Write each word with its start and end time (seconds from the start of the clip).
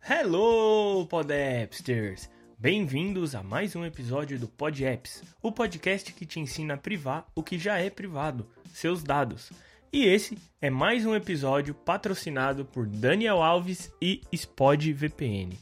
Hello, 0.00 1.06
Podapsters! 1.06 2.30
Bem-vindos 2.58 3.34
a 3.34 3.42
mais 3.42 3.76
um 3.76 3.84
episódio 3.84 4.38
do 4.38 4.48
Pod 4.48 4.82
Apps, 4.82 5.22
o 5.42 5.52
podcast 5.52 6.12
que 6.14 6.24
te 6.24 6.40
ensina 6.40 6.74
a 6.74 6.78
privar 6.78 7.26
o 7.34 7.42
que 7.42 7.58
já 7.58 7.78
é 7.78 7.90
privado, 7.90 8.48
seus 8.72 9.02
dados. 9.02 9.52
E 9.92 10.04
esse 10.06 10.38
é 10.60 10.70
mais 10.70 11.04
um 11.04 11.14
episódio 11.14 11.74
patrocinado 11.74 12.64
por 12.64 12.86
Daniel 12.86 13.42
Alves 13.42 13.92
e 14.00 14.22
Spod 14.32 14.90
VPN. 14.92 15.58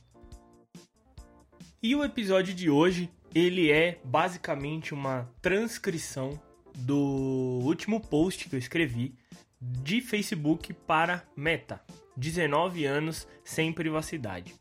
E 1.82 1.94
o 1.94 2.04
episódio 2.04 2.54
de 2.54 2.70
hoje, 2.70 3.10
ele 3.36 3.70
é 3.70 4.00
basicamente 4.02 4.94
uma 4.94 5.30
transcrição 5.42 6.40
do 6.74 7.60
último 7.62 8.00
post 8.00 8.48
que 8.48 8.54
eu 8.54 8.58
escrevi 8.58 9.14
de 9.60 10.00
Facebook 10.00 10.72
para 10.72 11.22
Meta, 11.36 11.82
19 12.16 12.86
anos 12.86 13.28
sem 13.44 13.74
privacidade. 13.74 14.54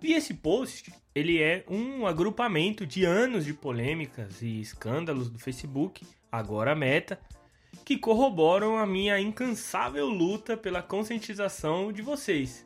E 0.00 0.12
esse 0.12 0.34
post, 0.34 0.92
ele 1.12 1.42
é 1.42 1.64
um 1.68 2.06
agrupamento 2.06 2.86
de 2.86 3.04
anos 3.04 3.44
de 3.44 3.52
polêmicas 3.52 4.40
e 4.40 4.60
escândalos 4.60 5.28
do 5.28 5.40
Facebook, 5.40 6.06
agora 6.30 6.76
Meta, 6.76 7.18
que 7.84 7.98
corroboram 7.98 8.78
a 8.78 8.86
minha 8.86 9.18
incansável 9.18 10.06
luta 10.06 10.56
pela 10.56 10.80
conscientização 10.80 11.92
de 11.92 12.02
vocês. 12.02 12.64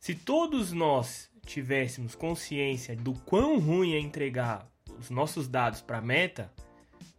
Se 0.00 0.14
todos 0.14 0.72
nós 0.72 1.27
tivéssemos 1.48 2.14
consciência 2.14 2.94
do 2.94 3.14
quão 3.14 3.58
ruim 3.58 3.94
é 3.94 3.98
entregar 3.98 4.70
os 4.98 5.08
nossos 5.08 5.48
dados 5.48 5.80
para 5.80 5.98
a 5.98 6.02
Meta, 6.02 6.52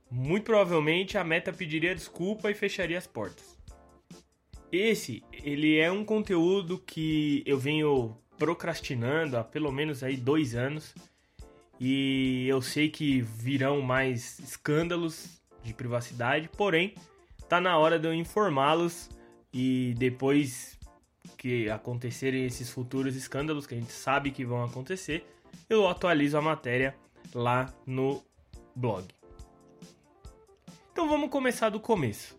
muito 0.10 0.44
provavelmente 0.44 1.18
a 1.18 1.24
Meta 1.24 1.52
pediria 1.52 1.96
desculpa 1.96 2.52
e 2.52 2.54
fecharia 2.54 2.98
as 2.98 3.08
portas. 3.08 3.58
Esse, 4.72 5.24
ele 5.32 5.80
é 5.80 5.92
um 5.92 6.06
conteúdo 6.06 6.78
que 6.78 7.44
eu 7.46 7.58
venho 7.58 8.16
procrastinando 8.38 9.36
há 9.36 9.44
pelo 9.44 9.72
menos 9.72 10.04
aí 10.04 10.16
dois 10.16 10.56
anos 10.56 10.94
e 11.80 12.46
eu 12.48 12.62
sei 12.62 12.90
que 12.90 13.22
virão 13.22 13.82
mais 13.82 14.38
escândalos 14.40 15.42
de 15.64 15.74
privacidade, 15.74 16.50
porém, 16.56 16.94
tá 17.48 17.60
na 17.60 17.78
hora 17.78 17.98
de 17.98 18.08
eu 18.08 18.14
informá-los 18.14 19.10
e 19.52 19.96
depois 19.98 20.79
que 21.38 21.70
acontecerem 21.70 22.46
esses 22.46 22.70
futuros 22.70 23.16
escândalos 23.16 23.66
que 23.66 23.76
a 23.76 23.78
gente 23.78 23.92
sabe 23.92 24.32
que 24.32 24.46
vão 24.46 24.64
acontecer, 24.64 25.26
eu 25.70 25.88
atualizo 25.88 26.38
a 26.38 26.42
matéria 26.42 26.96
lá 27.34 27.74
no 27.86 28.24
blog. 28.76 29.06
Então 30.92 31.08
vamos 31.08 31.30
começar 31.30 31.70
do 31.70 31.80
começo. 31.80 32.36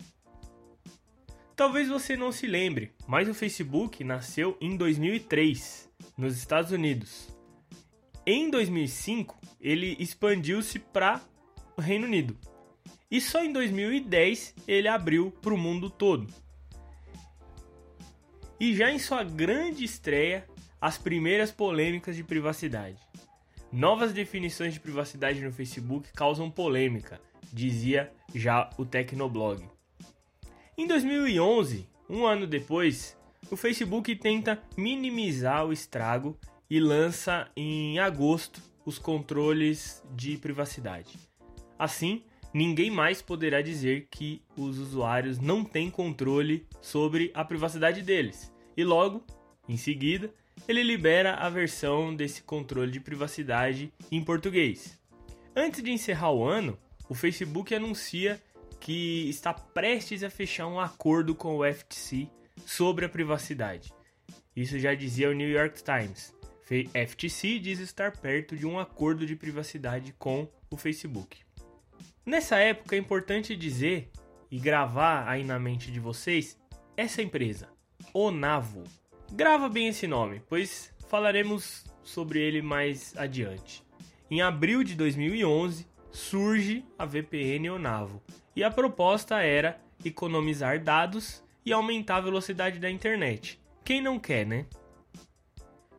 Talvez 1.57 1.89
você 1.89 2.17
não 2.17 2.33
se 2.33 2.47
lembre, 2.47 2.93
mas 3.07 3.29
o 3.29 3.35
Facebook 3.35 4.03
nasceu 4.03 4.57
em 4.61 4.77
2003, 4.77 5.91
nos 6.17 6.37
Estados 6.37 6.71
Unidos. 6.73 7.29
Em 8.27 8.51
2005, 8.51 9.39
ele 9.61 9.97
expandiu-se 9.99 10.79
para 10.79 11.21
o 11.77 11.81
Reino 11.81 12.07
Unido. 12.07 12.37
E 13.11 13.21
só 13.21 13.43
em 13.43 13.53
2010 13.53 14.55
ele 14.69 14.89
abriu 14.89 15.31
para 15.43 15.53
o 15.53 15.59
mundo 15.59 15.91
todo. 15.91 16.27
E 18.61 18.77
já 18.77 18.93
em 18.93 18.99
sua 18.99 19.25
grande 19.25 19.85
estreia, 19.85 20.47
as 20.79 20.99
primeiras 20.99 21.51
polêmicas 21.51 22.15
de 22.15 22.23
privacidade. 22.23 22.99
Novas 23.73 24.13
definições 24.13 24.75
de 24.75 24.81
privacidade 24.81 25.41
no 25.41 25.51
Facebook 25.51 26.13
causam 26.13 26.51
polêmica, 26.51 27.19
dizia 27.51 28.13
já 28.35 28.69
o 28.77 28.85
Tecnoblog. 28.85 29.65
Em 30.77 30.87
2011, 30.87 31.89
um 32.07 32.27
ano 32.27 32.47
depois, 32.47 33.17
o 33.51 33.57
Facebook 33.57 34.15
tenta 34.17 34.63
minimizar 34.77 35.65
o 35.65 35.73
estrago 35.73 36.39
e 36.69 36.79
lança 36.79 37.51
em 37.57 37.99
agosto 37.99 38.61
os 38.85 38.99
controles 38.99 40.05
de 40.15 40.37
privacidade. 40.37 41.19
Assim, 41.79 42.23
ninguém 42.53 42.91
mais 42.91 43.23
poderá 43.23 43.61
dizer 43.61 44.09
que 44.11 44.43
os 44.57 44.79
usuários 44.79 45.39
não 45.39 45.65
têm 45.65 45.91
controle 45.91 46.67
sobre 46.81 47.31
a 47.35 47.45
privacidade 47.45 48.03
deles. 48.03 48.53
E 48.77 48.85
logo, 48.85 49.25
em 49.69 49.77
seguida, 49.77 50.33
ele 50.69 50.83
libera 50.83 51.35
a 51.35 51.49
versão 51.49 52.15
desse 52.15 52.43
controle 52.43 52.91
de 52.91 53.01
privacidade 53.01 53.93
em 54.11 54.23
português. 54.23 54.99
Antes 55.55 55.83
de 55.83 55.91
encerrar 55.91 56.33
o 56.33 56.45
ano, 56.45 56.79
o 57.09 57.15
Facebook 57.15 57.75
anuncia 57.75 58.41
que 58.79 59.29
está 59.29 59.53
prestes 59.53 60.23
a 60.23 60.31
fechar 60.31 60.67
um 60.67 60.81
acordo 60.81 61.35
com 61.35 61.57
o 61.57 61.65
FTC 61.65 62.29
sobre 62.65 63.05
a 63.05 63.09
privacidade. 63.09 63.93
Isso 64.57 64.79
já 64.79 64.95
dizia 64.95 65.29
o 65.29 65.35
New 65.35 65.49
York 65.49 65.83
Times. 65.83 66.35
FTC 67.09 67.59
diz 67.59 67.81
estar 67.81 68.17
perto 68.17 68.57
de 68.57 68.65
um 68.65 68.79
acordo 68.79 69.27
de 69.27 69.35
privacidade 69.35 70.15
com 70.19 70.49
o 70.71 70.77
Facebook. 70.77 71.39
Nessa 72.25 72.57
época 72.57 72.95
é 72.95 72.99
importante 72.99 73.57
dizer 73.57 74.11
e 74.51 74.59
gravar 74.59 75.27
aí 75.27 75.43
na 75.43 75.59
mente 75.59 75.91
de 75.91 75.99
vocês 75.99 76.59
essa 76.97 77.23
empresa, 77.23 77.69
Onavo. 78.13 78.85
Grava 79.33 79.69
bem 79.69 79.89
esse 79.89 80.07
nome, 80.07 80.43
pois 80.49 80.93
falaremos 81.09 81.85
sobre 82.03 82.41
ele 82.41 82.61
mais 82.61 83.17
adiante. 83.17 83.83
Em 84.31 84.43
abril 84.43 84.85
de 84.85 84.95
2011 84.95 85.87
surge 86.13 86.85
a 86.99 87.07
VPN 87.07 87.71
Onavo 87.71 88.23
e 88.55 88.63
a 88.63 88.71
proposta 88.71 89.41
era 89.41 89.81
economizar 90.05 90.83
dados 90.83 91.43
e 91.65 91.73
aumentar 91.73 92.17
a 92.17 92.23
velocidade 92.23 92.79
da 92.79 92.91
internet. 92.91 93.61
Quem 93.85 94.03
não 94.03 94.19
quer, 94.19 94.47
né? 94.47 94.67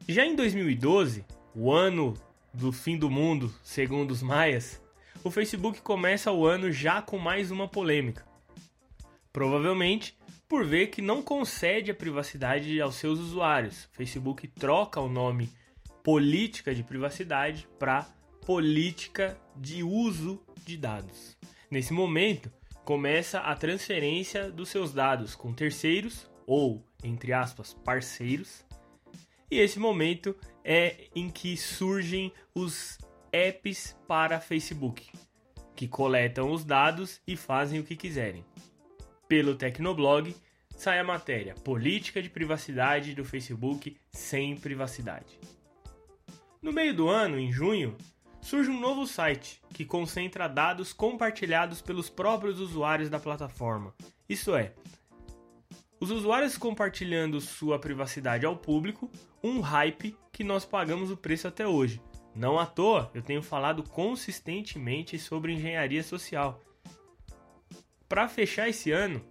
Já 0.08 0.26
em 0.26 0.36
2012, 0.36 1.26
o 1.56 1.72
ano 1.72 2.14
do 2.54 2.72
fim 2.72 2.98
do 2.98 3.10
mundo, 3.10 3.54
segundo 3.64 4.12
os 4.12 4.22
maias, 4.22 4.81
o 5.24 5.30
Facebook 5.30 5.82
começa 5.82 6.32
o 6.32 6.46
ano 6.46 6.72
já 6.72 7.02
com 7.02 7.18
mais 7.18 7.52
uma 7.52 7.68
polêmica. 7.68 8.26
Provavelmente 9.32 10.18
por 10.50 10.66
ver 10.66 10.88
que 10.88 11.02
não 11.02 11.22
concede 11.22 11.92
a 11.92 11.96
privacidade 11.96 12.82
aos 12.82 12.96
seus 12.96 13.20
usuários. 13.20 13.86
O 13.86 13.96
Facebook 13.96 14.48
troca 14.50 15.00
o 15.00 15.08
nome 15.08 15.50
política 16.04 16.76
de 16.76 16.84
privacidade 16.84 17.68
para 17.80 18.04
política 18.46 19.40
de 19.56 19.84
uso 19.84 20.44
de 20.66 20.76
dados. 20.76 21.38
Nesse 21.70 21.94
momento, 21.94 22.52
começa 22.84 23.40
a 23.40 23.56
transferência 23.56 24.52
dos 24.52 24.70
seus 24.70 24.92
dados 24.92 25.36
com 25.36 25.54
terceiros 25.54 26.30
ou, 26.46 26.84
entre 27.02 27.32
aspas, 27.32 27.74
parceiros. 27.74 28.66
E 29.50 29.60
esse 29.60 29.80
momento 29.80 30.36
é 30.66 31.08
em 31.16 31.30
que 31.30 31.56
surgem 31.56 32.34
os 32.54 32.98
apps 33.32 33.98
para 34.08 34.40
Facebook, 34.40 35.10
que 35.76 35.88
coletam 35.88 36.52
os 36.52 36.66
dados 36.66 37.22
e 37.26 37.36
fazem 37.36 37.80
o 37.80 37.84
que 37.84 37.96
quiserem. 37.96 38.46
Pelo 39.28 39.56
Tecnoblog 39.56 40.36
sai 40.76 41.00
a 41.00 41.04
matéria 41.04 41.56
Política 41.56 42.22
de 42.22 42.30
Privacidade 42.30 43.14
do 43.14 43.24
Facebook 43.24 43.98
sem 44.12 44.56
privacidade. 44.56 45.40
No 46.62 46.74
meio 46.74 46.94
do 46.94 47.08
ano, 47.08 47.40
em 47.40 47.52
junho, 47.52 47.96
surge 48.42 48.70
um 48.70 48.80
novo 48.80 49.08
site 49.08 49.62
que 49.74 49.86
concentra 49.86 50.48
dados 50.48 50.92
compartilhados 50.94 51.82
pelos 51.82 52.10
próprios 52.10 52.60
usuários 52.60 53.10
da 53.10 53.20
plataforma. 53.20 53.94
Isso 54.28 54.56
é, 54.56 54.74
os 56.02 56.10
usuários 56.10 56.58
compartilhando 56.58 57.40
sua 57.40 57.78
privacidade 57.78 58.44
ao 58.44 58.58
público, 58.58 59.08
um 59.44 59.60
hype 59.62 60.18
que 60.32 60.44
nós 60.44 60.66
pagamos 60.66 61.12
o 61.12 61.16
preço 61.16 61.48
até 61.48 61.68
hoje. 61.68 62.02
Não 62.34 62.58
à 62.58 62.66
toa, 62.66 63.12
eu 63.14 63.22
tenho 63.22 63.44
falado 63.44 63.84
consistentemente 63.84 65.20
sobre 65.20 65.54
engenharia 65.54 66.02
social. 66.02 66.62
Para 68.08 68.28
fechar 68.28 68.70
esse 68.70 68.92
ano, 68.92 69.22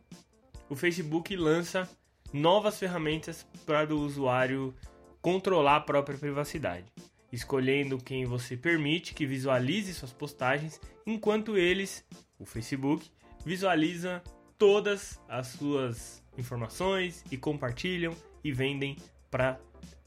o 0.69 0.77
Facebook 0.77 1.35
lança 1.35 1.89
novas 2.33 2.79
ferramentas 2.79 3.47
para 3.67 3.95
o 3.95 4.01
usuário 4.01 4.75
controlar 5.21 5.77
a 5.77 5.81
própria 5.81 6.17
privacidade, 6.17 6.87
escolhendo 7.33 7.99
quem 7.99 8.25
você 8.25 8.57
permite 8.57 9.15
que 9.15 9.27
visualize 9.27 9.95
suas 9.95 10.13
postagens, 10.13 10.81
enquanto 11.07 11.57
eles, 11.57 12.05
o 12.39 12.45
Facebook, 12.45 13.11
visualiza 13.45 14.23
todas 14.59 15.21
as 15.27 15.49
suas 15.49 16.23
informações 16.37 17.25
e 17.31 17.37
compartilham 17.37 18.15
e 18.45 18.53
vendem 18.53 18.97
para 19.31 19.59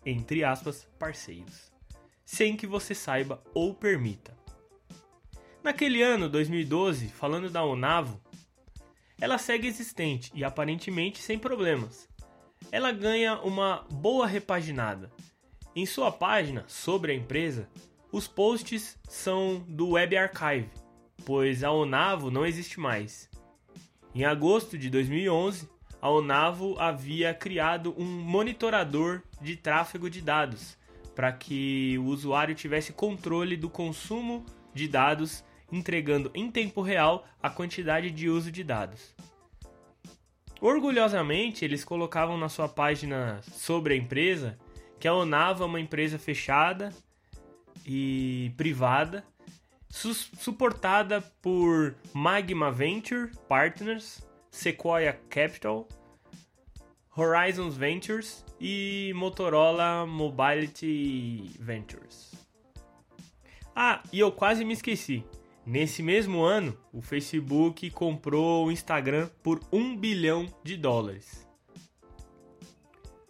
entre 0.05 0.43
aspas 0.43 0.87
parceiros 0.99 1.72
sem 2.25 2.55
que 2.55 2.67
você 2.67 2.95
saiba 2.95 3.43
ou 3.53 3.73
permita. 3.73 4.35
Naquele 5.63 6.01
ano, 6.01 6.27
2012, 6.27 7.07
falando 7.07 7.49
da 7.49 7.63
Onavo, 7.63 8.21
ela 9.19 9.37
segue 9.37 9.67
existente 9.67 10.31
e 10.35 10.43
aparentemente 10.43 11.21
sem 11.21 11.39
problemas. 11.39 12.09
Ela 12.71 12.91
ganha 12.91 13.39
uma 13.41 13.85
boa 13.89 14.27
repaginada. 14.27 15.11
Em 15.75 15.85
sua 15.85 16.11
página 16.11 16.65
sobre 16.67 17.11
a 17.11 17.15
empresa, 17.15 17.69
Os 18.11 18.27
posts 18.27 18.95
são 19.09 19.65
do 19.67 19.93
Web 19.93 20.15
Archive, 20.15 20.69
pois 21.25 21.63
a 21.63 21.71
Onavo 21.71 22.29
não 22.29 22.45
existe 22.45 22.79
mais. 22.79 23.27
Em 24.13 24.23
agosto 24.23 24.77
de 24.77 24.87
2011, 24.87 25.67
a 25.99 26.11
Onavo 26.11 26.77
havia 26.77 27.33
criado 27.33 27.95
um 27.97 28.05
monitorador 28.05 29.23
de 29.41 29.55
tráfego 29.55 30.11
de 30.11 30.21
dados 30.21 30.77
para 31.15 31.31
que 31.31 31.97
o 31.99 32.05
usuário 32.05 32.55
tivesse 32.55 32.93
controle 32.93 33.55
do 33.55 33.69
consumo 33.69 34.45
de 34.73 34.87
dados, 34.87 35.43
entregando 35.71 36.31
em 36.33 36.49
tempo 36.49 36.81
real 36.81 37.25
a 37.41 37.49
quantidade 37.49 38.11
de 38.11 38.29
uso 38.29 38.51
de 38.51 38.63
dados. 38.63 39.15
Orgulhosamente, 40.59 41.65
eles 41.65 41.83
colocavam 41.83 42.37
na 42.37 42.47
sua 42.47 42.69
página 42.69 43.41
sobre 43.51 43.93
a 43.93 43.97
empresa 43.97 44.57
que 44.99 45.07
a 45.07 45.13
Onavo 45.13 45.63
é 45.63 45.65
uma 45.65 45.81
empresa 45.81 46.17
fechada 46.17 46.93
e 47.85 48.53
privada, 48.55 49.25
su 49.89 50.13
suportada 50.13 51.21
por 51.41 51.95
Magma 52.13 52.71
Venture 52.71 53.29
Partners, 53.49 54.25
Sequoia 54.49 55.19
Capital, 55.29 55.87
Horizons 57.15 57.75
Ventures 57.75 58.42
e 58.59 59.11
Motorola 59.15 60.05
Mobility 60.05 61.51
Ventures. 61.59 62.31
Ah, 63.75 64.03
e 64.11 64.19
eu 64.19 64.31
quase 64.31 64.63
me 64.63 64.73
esqueci. 64.73 65.23
Nesse 65.65 66.03
mesmo 66.03 66.43
ano, 66.43 66.77
o 66.91 67.01
Facebook 67.01 67.89
comprou 67.91 68.67
o 68.67 68.71
Instagram 68.71 69.29
por 69.41 69.59
1 69.71 69.97
bilhão 69.97 70.45
de 70.63 70.75
dólares. 70.77 71.47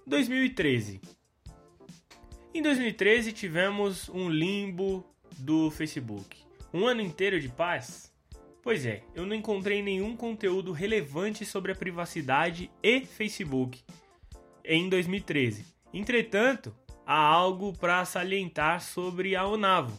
2013. 0.06 1.00
Em 2.54 2.62
2013 2.62 3.32
tivemos 3.32 4.10
um 4.10 4.30
limbo 4.30 5.06
do 5.38 5.72
Facebook. 5.72 6.44
Um 6.74 6.86
ano 6.86 7.02
inteiro 7.02 7.40
de 7.40 7.50
paz? 7.50 8.12
Pois 8.62 8.86
é, 8.86 9.04
eu 9.14 9.26
não 9.26 9.36
encontrei 9.36 9.82
nenhum 9.82 10.16
conteúdo 10.16 10.72
relevante 10.72 11.46
sobre 11.46 11.72
a 11.72 11.76
privacidade 11.76 12.72
e 12.82 13.06
Facebook 13.06 13.84
em 14.64 14.90
2013. 14.90 15.66
Entretanto, 15.94 16.74
há 17.06 17.18
algo 17.18 17.74
para 17.78 18.04
salientar 18.06 18.82
sobre 18.82 19.36
a 19.36 19.46
Onavo, 19.46 19.98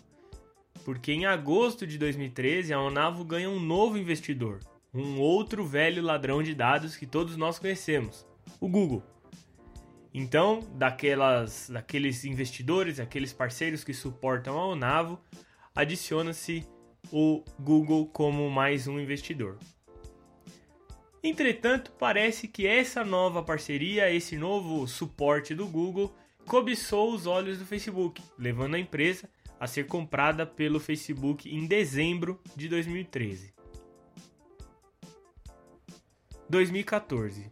porque 0.84 1.12
em 1.12 1.26
agosto 1.26 1.86
de 1.86 1.98
2013 1.98 2.72
a 2.72 2.80
Onavo 2.80 3.24
ganha 3.24 3.48
um 3.48 3.60
novo 3.60 3.98
investidor, 3.98 4.60
um 4.92 5.20
outro 5.20 5.64
velho 5.64 6.02
ladrão 6.02 6.42
de 6.42 6.54
dados 6.54 6.96
que 6.96 7.06
todos 7.06 7.36
nós 7.36 7.58
conhecemos, 7.58 8.26
o 8.60 8.68
Google. 8.68 9.02
Então, 10.12 10.60
daquelas, 10.74 11.68
daqueles 11.68 12.24
investidores, 12.24 13.00
aqueles 13.00 13.32
parceiros 13.32 13.82
que 13.82 13.92
suportam 13.92 14.56
a 14.56 14.66
Onavo, 14.66 15.18
adiciona-se 15.74 16.64
o 17.12 17.44
Google 17.58 18.06
como 18.06 18.48
mais 18.48 18.86
um 18.86 19.00
investidor. 19.00 19.58
Entretanto, 21.24 21.90
parece 21.92 22.46
que 22.46 22.66
essa 22.66 23.02
nova 23.02 23.42
parceria, 23.42 24.12
esse 24.12 24.36
novo 24.36 24.86
suporte 24.86 25.54
do 25.54 25.66
Google, 25.66 26.14
cobiçou 26.46 27.14
os 27.14 27.26
olhos 27.26 27.58
do 27.58 27.64
Facebook, 27.64 28.22
levando 28.38 28.74
a 28.74 28.78
empresa 28.78 29.26
a 29.58 29.66
ser 29.66 29.86
comprada 29.86 30.44
pelo 30.44 30.78
Facebook 30.78 31.48
em 31.48 31.66
dezembro 31.66 32.38
de 32.54 32.68
2013. 32.68 33.54
2014. 36.46 37.50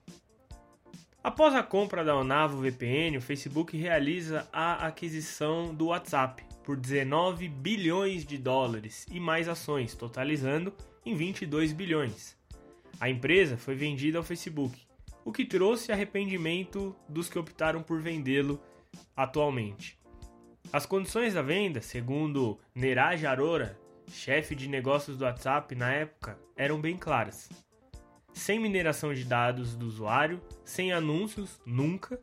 Após 1.24 1.54
a 1.54 1.62
compra 1.62 2.04
da 2.04 2.14
Onavo 2.14 2.60
VPN, 2.60 3.16
o 3.16 3.22
Facebook 3.22 3.74
realiza 3.74 4.46
a 4.52 4.86
aquisição 4.86 5.74
do 5.74 5.86
WhatsApp, 5.86 6.44
por 6.62 6.76
19 6.76 7.48
bilhões 7.48 8.26
de 8.26 8.36
dólares 8.36 9.06
e 9.10 9.18
mais 9.18 9.48
ações, 9.48 9.94
totalizando 9.94 10.74
em 11.06 11.14
22 11.14 11.72
bilhões. 11.72 12.41
A 13.00 13.08
empresa 13.10 13.56
foi 13.56 13.74
vendida 13.74 14.18
ao 14.18 14.24
Facebook, 14.24 14.78
o 15.24 15.32
que 15.32 15.44
trouxe 15.44 15.92
arrependimento 15.92 16.94
dos 17.08 17.28
que 17.28 17.38
optaram 17.38 17.82
por 17.82 18.00
vendê-lo 18.00 18.60
atualmente. 19.16 19.98
As 20.72 20.86
condições 20.86 21.34
da 21.34 21.42
venda, 21.42 21.80
segundo 21.82 22.58
Neeraj 22.74 23.26
Arora, 23.26 23.78
chefe 24.10 24.54
de 24.54 24.68
negócios 24.68 25.16
do 25.16 25.24
WhatsApp 25.24 25.74
na 25.74 25.92
época, 25.92 26.38
eram 26.56 26.80
bem 26.80 26.96
claras. 26.96 27.48
Sem 28.32 28.58
mineração 28.58 29.12
de 29.12 29.24
dados 29.24 29.76
do 29.76 29.86
usuário, 29.86 30.40
sem 30.64 30.92
anúncios 30.92 31.60
nunca 31.66 32.18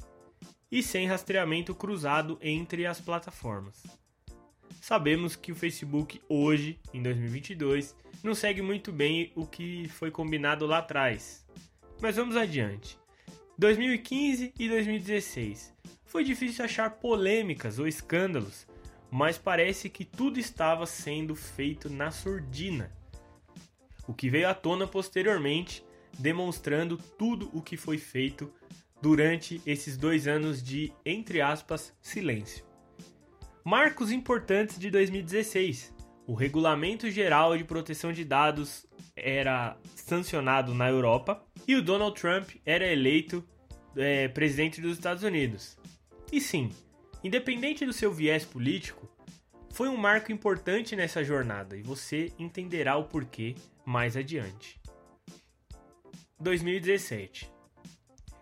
e 0.72 0.82
sem 0.82 1.08
rastreamento 1.08 1.76
cruzado 1.76 2.38
entre 2.42 2.86
as 2.86 3.00
plataformas. 3.00 3.84
Sabemos 4.82 5.36
que 5.36 5.52
o 5.52 5.56
Facebook 5.56 6.22
hoje, 6.28 6.80
em 6.94 7.02
2022, 7.02 7.96
não 8.24 8.34
segue 8.34 8.62
muito 8.62 8.92
bem 8.92 9.32
o 9.36 9.46
que 9.46 9.88
foi 9.90 10.12
combinado 10.12 10.66
lá 10.66 10.80
atrás. 10.80 11.46
Mas 12.02 12.16
vamos 12.16 12.36
adiante. 12.36 12.98
2015 13.58 14.54
e 14.58 14.70
2016. 14.70 15.74
Foi 16.06 16.24
difícil 16.24 16.64
achar 16.64 16.90
polêmicas 16.92 17.78
ou 17.78 17.88
escândalos, 17.88 18.66
mas 19.12 19.38
parece 19.38 19.90
que 19.90 20.06
tudo 20.06 20.40
estava 20.40 20.86
sendo 20.86 21.36
feito 21.36 21.90
na 21.90 22.10
surdina. 22.10 22.92
O 24.08 24.14
que 24.14 24.30
veio 24.30 24.50
à 24.50 24.54
tona 24.54 24.88
posteriormente, 24.88 25.84
demonstrando 26.18 26.98
tudo 26.98 27.50
o 27.54 27.62
que 27.62 27.78
foi 27.78 27.98
feito 27.98 28.52
durante 29.02 29.62
esses 29.66 29.98
dois 29.98 30.28
anos 30.28 30.64
de, 30.64 30.92
entre 31.06 31.42
aspas, 31.42 31.94
silêncio. 32.02 32.69
Marcos 33.70 34.12
importantes 34.12 34.80
de 34.80 34.90
2016. 34.90 35.94
O 36.26 36.34
Regulamento 36.34 37.08
Geral 37.12 37.56
de 37.56 37.64
Proteção 37.64 38.12
de 38.12 38.26
Dados 38.26 38.84
era 39.16 39.78
sancionado 39.94 40.74
na 40.74 40.90
Europa 40.90 41.46
e 41.68 41.76
o 41.76 41.82
Donald 41.84 42.20
Trump 42.20 42.50
era 42.66 42.92
eleito 42.92 43.48
é, 43.96 44.28
presidente 44.28 44.82
dos 44.82 44.94
Estados 44.94 45.22
Unidos. 45.22 45.78
E 46.32 46.42
sim, 46.42 46.72
independente 47.24 47.86
do 47.86 47.94
seu 47.94 48.12
viés 48.12 48.44
político, 48.44 49.08
foi 49.70 49.88
um 49.88 49.98
marco 49.98 50.32
importante 50.32 50.96
nessa 50.96 51.24
jornada 51.24 51.78
e 51.78 51.84
você 51.84 52.34
entenderá 52.40 52.98
o 52.98 53.04
porquê 53.04 53.54
mais 53.86 54.18
adiante. 54.18 54.82
2017 56.40 57.52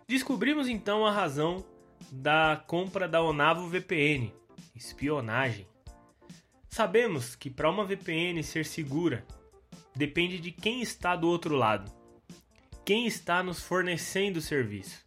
Descobrimos 0.08 0.68
então 0.68 1.04
a 1.04 1.12
razão 1.12 1.62
da 2.10 2.64
compra 2.66 3.06
da 3.06 3.22
Onavo 3.22 3.68
VPN, 3.68 4.32
espionagem. 4.78 5.66
Sabemos 6.68 7.34
que 7.34 7.50
para 7.50 7.70
uma 7.70 7.84
VPN 7.84 8.42
ser 8.42 8.64
segura, 8.64 9.26
depende 9.94 10.38
de 10.38 10.52
quem 10.52 10.80
está 10.80 11.16
do 11.16 11.28
outro 11.28 11.56
lado, 11.56 11.92
quem 12.84 13.06
está 13.06 13.42
nos 13.42 13.60
fornecendo 13.60 14.38
o 14.38 14.42
serviço. 14.42 15.04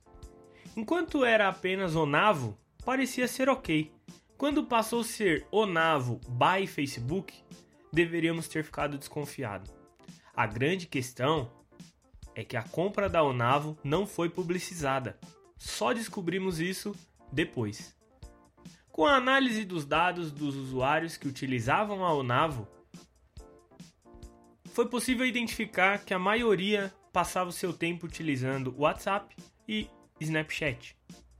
Enquanto 0.75 1.25
era 1.25 1.47
apenas 1.47 1.95
Onavo, 1.95 2.57
parecia 2.85 3.27
ser 3.27 3.49
ok. 3.49 3.91
Quando 4.37 4.65
passou 4.65 5.01
a 5.01 5.05
ser 5.05 5.47
Onavo 5.51 6.19
by 6.27 6.67
Facebook, 6.67 7.33
deveríamos 7.91 8.47
ter 8.47 8.63
ficado 8.63 8.97
desconfiado. 8.97 9.71
A 10.35 10.45
grande 10.45 10.87
questão 10.87 11.51
é 12.33 12.43
que 12.43 12.57
a 12.57 12.63
compra 12.63 13.09
da 13.09 13.23
Onavo 13.23 13.77
não 13.83 14.07
foi 14.07 14.29
publicizada. 14.29 15.19
Só 15.57 15.93
descobrimos 15.93 16.59
isso 16.59 16.95
depois. 17.31 17.95
Com 18.91 19.05
a 19.05 19.15
análise 19.15 19.63
dos 19.63 19.85
dados 19.85 20.31
dos 20.31 20.55
usuários 20.55 21.15
que 21.15 21.27
utilizavam 21.27 22.03
a 22.03 22.13
Onavo, 22.13 22.67
foi 24.73 24.87
possível 24.87 25.25
identificar 25.25 25.99
que 26.03 26.13
a 26.13 26.19
maioria 26.19 26.93
passava 27.13 27.49
o 27.49 27.53
seu 27.53 27.71
tempo 27.71 28.05
utilizando 28.05 28.75
WhatsApp 28.77 29.35
e 29.67 29.89
Snapchat. 30.19 30.95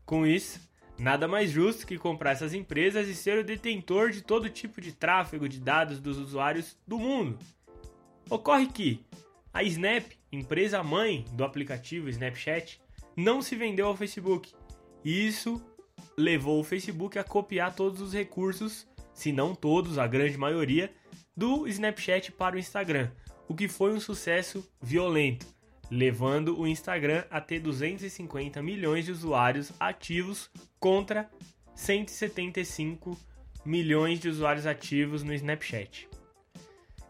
Com 0.06 0.26
isso, 0.26 0.62
nada 0.98 1.28
mais 1.28 1.52
justo 1.52 1.86
que 1.86 1.98
comprar 1.98 2.32
essas 2.32 2.54
empresas 2.54 3.08
e 3.08 3.16
ser 3.16 3.40
o 3.40 3.44
detentor 3.44 4.12
de 4.12 4.22
todo 4.22 4.50
tipo 4.50 4.80
de 4.80 4.94
tráfego 4.94 5.48
de 5.48 5.60
dados 5.60 6.00
dos 6.00 6.18
usuários 6.18 6.78
do 6.88 6.98
mundo. 6.98 7.38
Ocorre 8.30 8.68
que 8.68 9.06
a 9.54 9.62
Snap, 9.64 10.10
empresa 10.32 10.82
mãe 10.82 11.26
do 11.34 11.44
aplicativo 11.44 12.08
Snapchat, 12.08 12.82
não 13.16 13.42
se 13.42 13.58
vendeu 13.58 13.88
ao 13.88 13.98
Facebook. 13.98 14.54
Isso 15.04 15.62
levou 16.22 16.60
o 16.60 16.64
Facebook 16.64 17.18
a 17.18 17.24
copiar 17.24 17.76
todos 17.76 18.00
os 18.00 18.14
recursos, 18.14 18.88
se 19.14 19.32
não 19.32 19.54
todos, 19.54 19.98
a 19.98 20.08
grande 20.08 20.38
maioria, 20.38 20.94
do 21.36 21.68
Snapchat 21.68 22.32
para 22.32 22.56
o 22.56 22.60
Instagram, 22.60 23.12
o 23.48 23.56
que 23.56 23.68
foi 23.68 23.94
um 23.94 24.00
sucesso 24.00 24.66
violento, 24.82 25.46
levando 25.90 26.60
o 26.60 26.68
Instagram 26.68 27.26
a 27.30 27.42
ter 27.42 27.60
250 27.60 28.62
milhões 28.62 29.06
de 29.06 29.12
usuários 29.12 29.74
ativos 29.80 30.50
contra 30.80 31.30
175 31.76 33.18
milhões 33.66 34.20
de 34.20 34.30
usuários 34.30 34.66
ativos 34.66 35.24
no 35.24 35.34
Snapchat. 35.34 36.08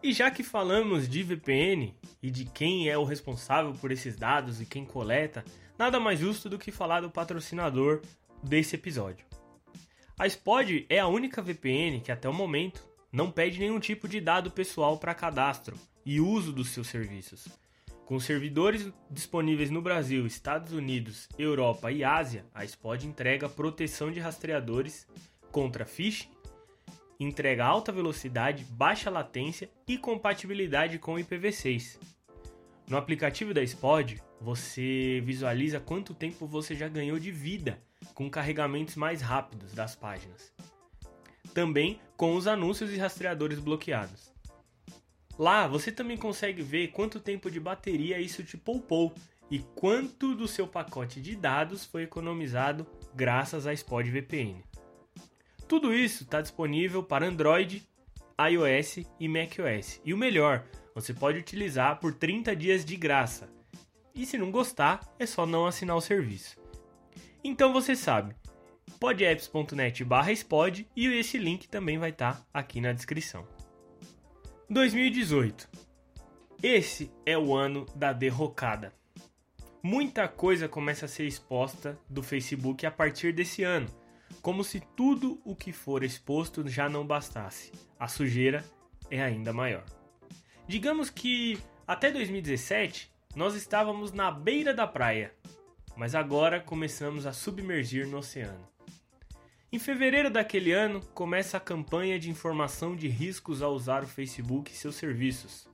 E 0.02 0.12
já 0.12 0.30
que 0.30 0.42
falamos 0.42 1.08
de 1.08 1.22
VPN 1.22 1.94
e 2.20 2.30
de 2.30 2.44
quem 2.44 2.88
é 2.88 2.98
o 2.98 3.04
responsável 3.04 3.72
por 3.74 3.92
esses 3.92 4.16
dados 4.16 4.60
e 4.60 4.66
quem 4.66 4.84
coleta, 4.84 5.44
nada 5.78 6.00
mais 6.00 6.18
justo 6.18 6.48
do 6.48 6.58
que 6.58 6.72
falar 6.72 7.00
do 7.00 7.10
patrocinador 7.10 8.02
desse 8.42 8.76
episódio. 8.76 9.24
A 10.18 10.26
Spod 10.26 10.86
é 10.88 10.98
a 10.98 11.06
única 11.06 11.42
VPN 11.42 12.00
que 12.00 12.12
até 12.12 12.28
o 12.28 12.34
momento 12.34 12.86
não 13.10 13.30
pede 13.30 13.58
nenhum 13.58 13.78
tipo 13.78 14.08
de 14.08 14.20
dado 14.20 14.50
pessoal 14.50 14.98
para 14.98 15.14
cadastro 15.14 15.76
e 16.04 16.20
uso 16.20 16.52
dos 16.52 16.70
seus 16.70 16.88
serviços. 16.88 17.48
Com 18.04 18.18
servidores 18.18 18.92
disponíveis 19.10 19.70
no 19.70 19.80
Brasil, 19.80 20.26
Estados 20.26 20.72
Unidos, 20.72 21.28
Europa 21.38 21.90
e 21.90 22.04
Ásia, 22.04 22.44
a 22.54 22.64
Spod 22.64 23.06
entrega 23.06 23.48
proteção 23.48 24.10
de 24.10 24.20
rastreadores 24.20 25.06
contra 25.50 25.86
phishing, 25.86 26.28
entrega 27.18 27.64
alta 27.64 27.92
velocidade, 27.92 28.64
baixa 28.70 29.08
latência 29.08 29.70
e 29.86 29.96
compatibilidade 29.96 30.98
com 30.98 31.14
IPv6. 31.14 31.98
No 32.88 32.96
aplicativo 32.96 33.54
da 33.54 33.62
Spod, 33.62 34.20
você 34.40 35.22
visualiza 35.24 35.80
quanto 35.80 36.12
tempo 36.12 36.46
você 36.46 36.74
já 36.74 36.88
ganhou 36.88 37.18
de 37.18 37.30
vida 37.30 37.80
com 38.14 38.30
carregamentos 38.30 38.96
mais 38.96 39.20
rápidos 39.20 39.72
das 39.72 39.94
páginas. 39.94 40.52
Também 41.54 42.00
com 42.16 42.34
os 42.34 42.46
anúncios 42.46 42.92
e 42.92 42.96
rastreadores 42.96 43.58
bloqueados. 43.58 44.32
Lá 45.38 45.66
você 45.66 45.90
também 45.90 46.16
consegue 46.16 46.62
ver 46.62 46.88
quanto 46.88 47.18
tempo 47.18 47.50
de 47.50 47.58
bateria 47.58 48.20
isso 48.20 48.44
te 48.44 48.56
poupou 48.56 49.14
e 49.50 49.58
quanto 49.74 50.34
do 50.34 50.46
seu 50.46 50.66
pacote 50.66 51.20
de 51.20 51.36
dados 51.36 51.84
foi 51.84 52.04
economizado 52.04 52.86
graças 53.14 53.66
à 53.66 53.72
Spod 53.72 54.10
VPN. 54.10 54.62
Tudo 55.68 55.94
isso 55.94 56.24
está 56.24 56.40
disponível 56.40 57.02
para 57.02 57.26
Android, 57.26 57.86
iOS 58.40 59.06
e 59.18 59.28
macOS. 59.28 60.00
E 60.04 60.12
o 60.12 60.18
melhor, 60.18 60.64
você 60.94 61.12
pode 61.14 61.38
utilizar 61.38 61.98
por 61.98 62.14
30 62.14 62.54
dias 62.54 62.84
de 62.84 62.96
graça. 62.96 63.48
E 64.14 64.26
se 64.26 64.36
não 64.36 64.50
gostar, 64.50 65.00
é 65.18 65.24
só 65.24 65.46
não 65.46 65.66
assinar 65.66 65.96
o 65.96 66.00
serviço. 66.00 66.61
Então 67.44 67.72
você 67.72 67.96
sabe, 67.96 68.36
podapps.net 69.00 70.04
barra 70.04 70.32
spod 70.32 70.88
e 70.94 71.06
esse 71.06 71.38
link 71.38 71.68
também 71.68 71.98
vai 71.98 72.10
estar 72.10 72.36
tá 72.36 72.46
aqui 72.54 72.80
na 72.80 72.92
descrição. 72.92 73.46
2018. 74.70 75.68
Esse 76.62 77.10
é 77.26 77.36
o 77.36 77.54
ano 77.54 77.84
da 77.96 78.12
derrocada. 78.12 78.94
Muita 79.82 80.28
coisa 80.28 80.68
começa 80.68 81.06
a 81.06 81.08
ser 81.08 81.26
exposta 81.26 81.98
do 82.08 82.22
Facebook 82.22 82.86
a 82.86 82.90
partir 82.90 83.32
desse 83.32 83.64
ano, 83.64 83.88
como 84.40 84.62
se 84.62 84.78
tudo 84.96 85.40
o 85.44 85.56
que 85.56 85.72
for 85.72 86.04
exposto 86.04 86.66
já 86.68 86.88
não 86.88 87.04
bastasse. 87.04 87.72
A 87.98 88.06
sujeira 88.06 88.64
é 89.10 89.20
ainda 89.20 89.52
maior. 89.52 89.84
Digamos 90.68 91.10
que 91.10 91.58
até 91.86 92.12
2017 92.12 93.12
nós 93.34 93.56
estávamos 93.56 94.12
na 94.12 94.30
beira 94.30 94.72
da 94.72 94.86
praia, 94.86 95.34
mas 95.96 96.14
agora 96.14 96.60
começamos 96.60 97.26
a 97.26 97.32
submergir 97.32 98.06
no 98.06 98.18
oceano. 98.18 98.66
Em 99.70 99.78
fevereiro 99.78 100.30
daquele 100.30 100.72
ano, 100.72 101.00
começa 101.14 101.56
a 101.56 101.60
campanha 101.60 102.18
de 102.18 102.28
informação 102.28 102.94
de 102.94 103.08
riscos 103.08 103.62
ao 103.62 103.72
usar 103.72 104.02
o 104.04 104.06
Facebook 104.06 104.70
e 104.70 104.76
seus 104.76 104.96
serviços. 104.96 105.66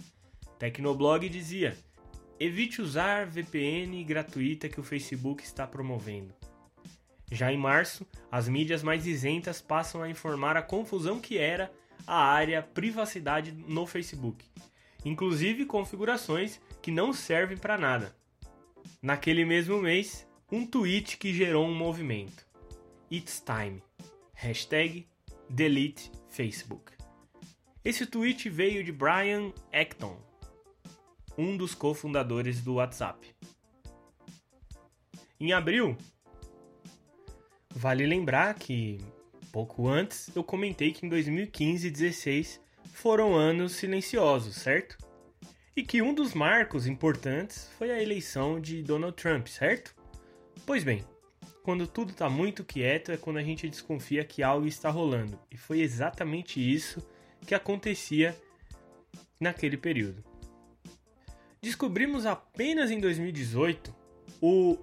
Tecnoblog 0.59 1.29
dizia: 1.29 1.77
evite 2.39 2.81
usar 2.81 3.27
VPN 3.27 4.05
gratuita 4.05 4.69
que 4.69 4.79
o 4.79 4.85
Facebook 4.85 5.43
está 5.43 5.67
promovendo. 5.67 6.33
Já 7.31 7.53
em 7.53 7.59
março, 7.59 8.07
as 8.31 8.49
mídias 8.49 8.83
mais 8.83 9.07
isentas 9.07 9.61
passam 9.61 10.03
a 10.03 10.09
informar 10.09 10.57
a 10.57 10.63
confusão 10.63 11.21
que 11.21 11.37
era 11.37 11.71
a 12.07 12.23
área 12.23 12.63
privacidade 12.63 13.53
no 13.53 13.87
Facebook, 13.87 14.45
inclusive 15.05 15.67
configurações 15.67 16.61
que 16.81 16.91
não 16.91 17.13
servem 17.13 17.57
para 17.57 17.77
nada. 17.77 18.17
Naquele 19.02 19.45
mesmo 19.45 19.80
mês, 19.80 20.26
um 20.50 20.66
tweet 20.66 21.16
que 21.16 21.33
gerou 21.33 21.66
um 21.66 21.75
movimento. 21.75 22.47
It's 23.11 23.40
time. 23.40 23.83
Hashtag 24.35 25.07
delete 25.49 26.11
Facebook. 26.28 26.92
Esse 27.85 28.07
tweet 28.07 28.49
veio 28.50 28.85
de 28.85 28.92
Brian 28.92 29.52
Acton, 29.73 30.16
um 31.37 31.57
dos 31.57 31.75
cofundadores 31.75 32.61
do 32.61 32.75
WhatsApp. 32.75 33.35
Em 35.40 35.52
abril, 35.52 35.97
vale 37.71 38.04
lembrar 38.04 38.54
que 38.54 38.99
pouco 39.52 39.88
antes 39.88 40.35
eu 40.37 40.45
comentei 40.45 40.92
que 40.92 41.07
em 41.07 41.09
2015 41.09 41.87
e 41.87 41.90
2016 41.90 42.61
foram 42.92 43.35
anos 43.35 43.73
silenciosos, 43.73 44.57
certo? 44.57 44.99
E 45.79 45.83
que 45.85 46.03
um 46.03 46.13
dos 46.13 46.35
marcos 46.35 46.89
importantes 46.89 47.71
foi 47.79 47.93
a 47.93 48.03
eleição 48.03 48.61
de 48.61 48.83
Donald 48.83 49.15
Trump, 49.15 49.47
certo? 49.47 49.95
Pois 50.67 50.83
bem, 50.83 51.05
quando 51.63 51.87
tudo 51.87 52.11
está 52.11 52.29
muito 52.29 52.65
quieto 52.65 53.13
é 53.13 53.17
quando 53.17 53.37
a 53.37 53.45
gente 53.45 53.71
desconfia 53.71 54.25
que 54.25 54.43
algo 54.43 54.67
está 54.67 54.91
rolando. 54.91 55.39
E 55.49 55.57
foi 55.57 55.79
exatamente 55.79 56.59
isso 56.59 57.01
que 57.47 57.55
acontecia 57.55 58.37
naquele 59.39 59.77
período. 59.77 60.25
Descobrimos 61.63 62.27
apenas 62.27 62.91
em 62.91 62.99
2018 62.99 63.95
o 64.43 64.79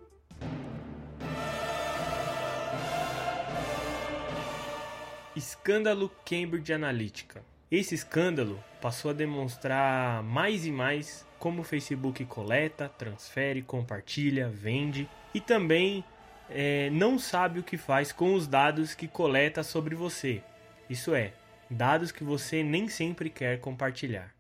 escândalo 5.36 6.10
Cambridge 6.24 6.72
Analytica. 6.72 7.44
Esse 7.76 7.94
escândalo 7.94 8.64
passou 8.80 9.12
a 9.12 9.14
demonstrar 9.14 10.24
mais 10.24 10.66
e 10.66 10.72
mais 10.72 11.28
como 11.38 11.60
o 11.60 11.64
Facebook 11.66 12.24
coleta, 12.24 12.88
transfere, 12.88 13.62
compartilha, 13.62 14.48
vende 14.48 15.10
e 15.34 15.42
também 15.42 16.02
é, 16.50 16.90
não 16.92 17.20
sabe 17.20 17.60
o 17.60 17.64
que 17.64 17.76
faz 17.76 18.14
com 18.14 18.34
os 18.34 18.48
dados 18.48 18.96
que 18.96 19.10
coleta 19.10 19.62
sobre 19.62 19.94
você. 19.94 20.42
Isso 20.90 21.14
é, 21.14 21.34
dados 21.70 22.14
que 22.14 22.24
você 22.24 22.64
nem 22.64 22.88
sempre 22.88 23.30
quer 23.30 23.60
compartilhar. 23.60 24.34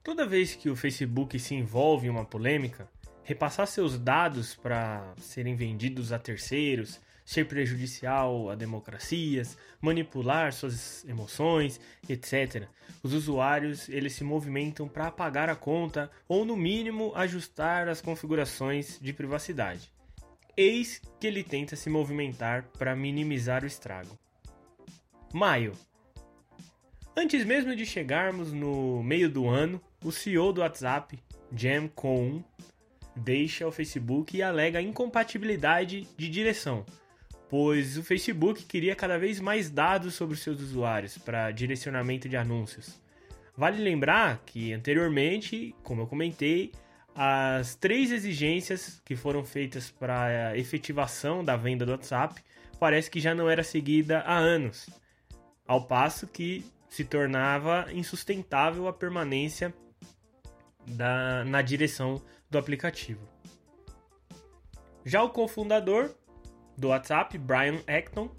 Toda 0.00 0.24
vez 0.24 0.54
que 0.54 0.70
o 0.70 0.76
Facebook 0.76 1.40
se 1.40 1.56
envolve 1.56 2.06
em 2.06 2.10
uma 2.10 2.24
polêmica, 2.24 2.88
repassar 3.24 3.66
seus 3.66 3.98
dados 3.98 4.54
para 4.54 5.12
serem 5.18 5.56
vendidos 5.56 6.12
a 6.12 6.18
terceiros, 6.18 7.00
ser 7.24 7.46
prejudicial 7.46 8.50
a 8.50 8.54
democracias, 8.54 9.56
manipular 9.80 10.52
suas 10.52 11.04
emoções, 11.08 11.80
etc. 12.08 12.68
Os 13.02 13.12
usuários 13.12 13.88
eles 13.88 14.12
se 14.12 14.24
movimentam 14.24 14.88
para 14.88 15.06
apagar 15.06 15.48
a 15.48 15.56
conta 15.56 16.10
ou 16.28 16.44
no 16.44 16.56
mínimo 16.56 17.12
ajustar 17.14 17.88
as 17.88 18.00
configurações 18.00 18.98
de 19.00 19.12
privacidade. 19.12 19.92
Eis 20.56 21.00
que 21.18 21.26
ele 21.26 21.42
tenta 21.42 21.76
se 21.76 21.88
movimentar 21.88 22.64
para 22.78 22.94
minimizar 22.94 23.64
o 23.64 23.66
estrago. 23.66 24.18
Maio. 25.32 25.72
Antes 27.16 27.44
mesmo 27.44 27.74
de 27.74 27.86
chegarmos 27.86 28.52
no 28.52 29.02
meio 29.02 29.30
do 29.30 29.48
ano, 29.48 29.80
o 30.04 30.10
CEO 30.10 30.52
do 30.52 30.60
WhatsApp, 30.60 31.18
Jam 31.54 31.88
Cohn, 31.88 32.42
deixa 33.14 33.66
o 33.66 33.72
Facebook 33.72 34.36
e 34.36 34.42
alega 34.42 34.80
incompatibilidade 34.80 36.08
de 36.16 36.28
direção, 36.28 36.84
pois 37.52 37.98
o 37.98 38.02
Facebook 38.02 38.64
queria 38.64 38.96
cada 38.96 39.18
vez 39.18 39.38
mais 39.38 39.68
dados 39.68 40.14
sobre 40.14 40.32
os 40.32 40.40
seus 40.40 40.58
usuários 40.58 41.18
para 41.18 41.50
direcionamento 41.50 42.26
de 42.26 42.34
anúncios. 42.34 42.98
Vale 43.54 43.76
lembrar 43.76 44.42
que 44.46 44.72
anteriormente, 44.72 45.74
como 45.82 46.00
eu 46.00 46.06
comentei, 46.06 46.72
as 47.14 47.74
três 47.74 48.10
exigências 48.10 49.02
que 49.04 49.14
foram 49.14 49.44
feitas 49.44 49.90
para 49.90 50.48
a 50.48 50.56
efetivação 50.56 51.44
da 51.44 51.54
venda 51.54 51.84
do 51.84 51.92
WhatsApp 51.92 52.42
parece 52.80 53.10
que 53.10 53.20
já 53.20 53.34
não 53.34 53.50
era 53.50 53.62
seguida 53.62 54.20
há 54.20 54.38
anos, 54.38 54.88
ao 55.68 55.86
passo 55.86 56.26
que 56.26 56.64
se 56.88 57.04
tornava 57.04 57.86
insustentável 57.92 58.88
a 58.88 58.94
permanência 58.94 59.74
da, 60.86 61.44
na 61.44 61.60
direção 61.60 62.22
do 62.50 62.56
aplicativo. 62.56 63.28
Já 65.04 65.22
o 65.22 65.28
cofundador 65.28 66.14
do 66.76 66.88
WhatsApp, 66.88 67.36
Brian 67.38 67.80
Acton, 67.86 68.30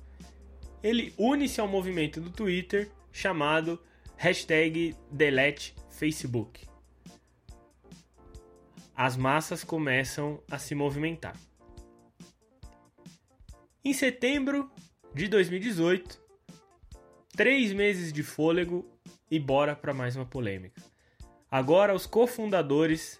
ele 0.81 1.13
une-se 1.17 1.61
ao 1.61 1.67
movimento 1.67 2.19
do 2.19 2.29
Twitter 2.29 2.89
chamado 3.11 3.81
hashtag 4.17 4.95
Delete 5.11 5.75
Facebook 5.89 6.73
as 8.95 9.17
massas 9.17 9.63
começam 9.63 10.41
a 10.49 10.57
se 10.57 10.75
movimentar. 10.75 11.35
Em 13.83 13.93
setembro 13.93 14.71
de 15.13 15.27
2018, 15.27 16.21
três 17.35 17.73
meses 17.73 18.13
de 18.13 18.23
fôlego 18.23 18.87
e 19.29 19.39
bora 19.39 19.75
para 19.75 19.93
mais 19.93 20.15
uma 20.15 20.25
polêmica. 20.25 20.81
Agora, 21.49 21.93
os 21.93 22.05
cofundadores, 22.05 23.19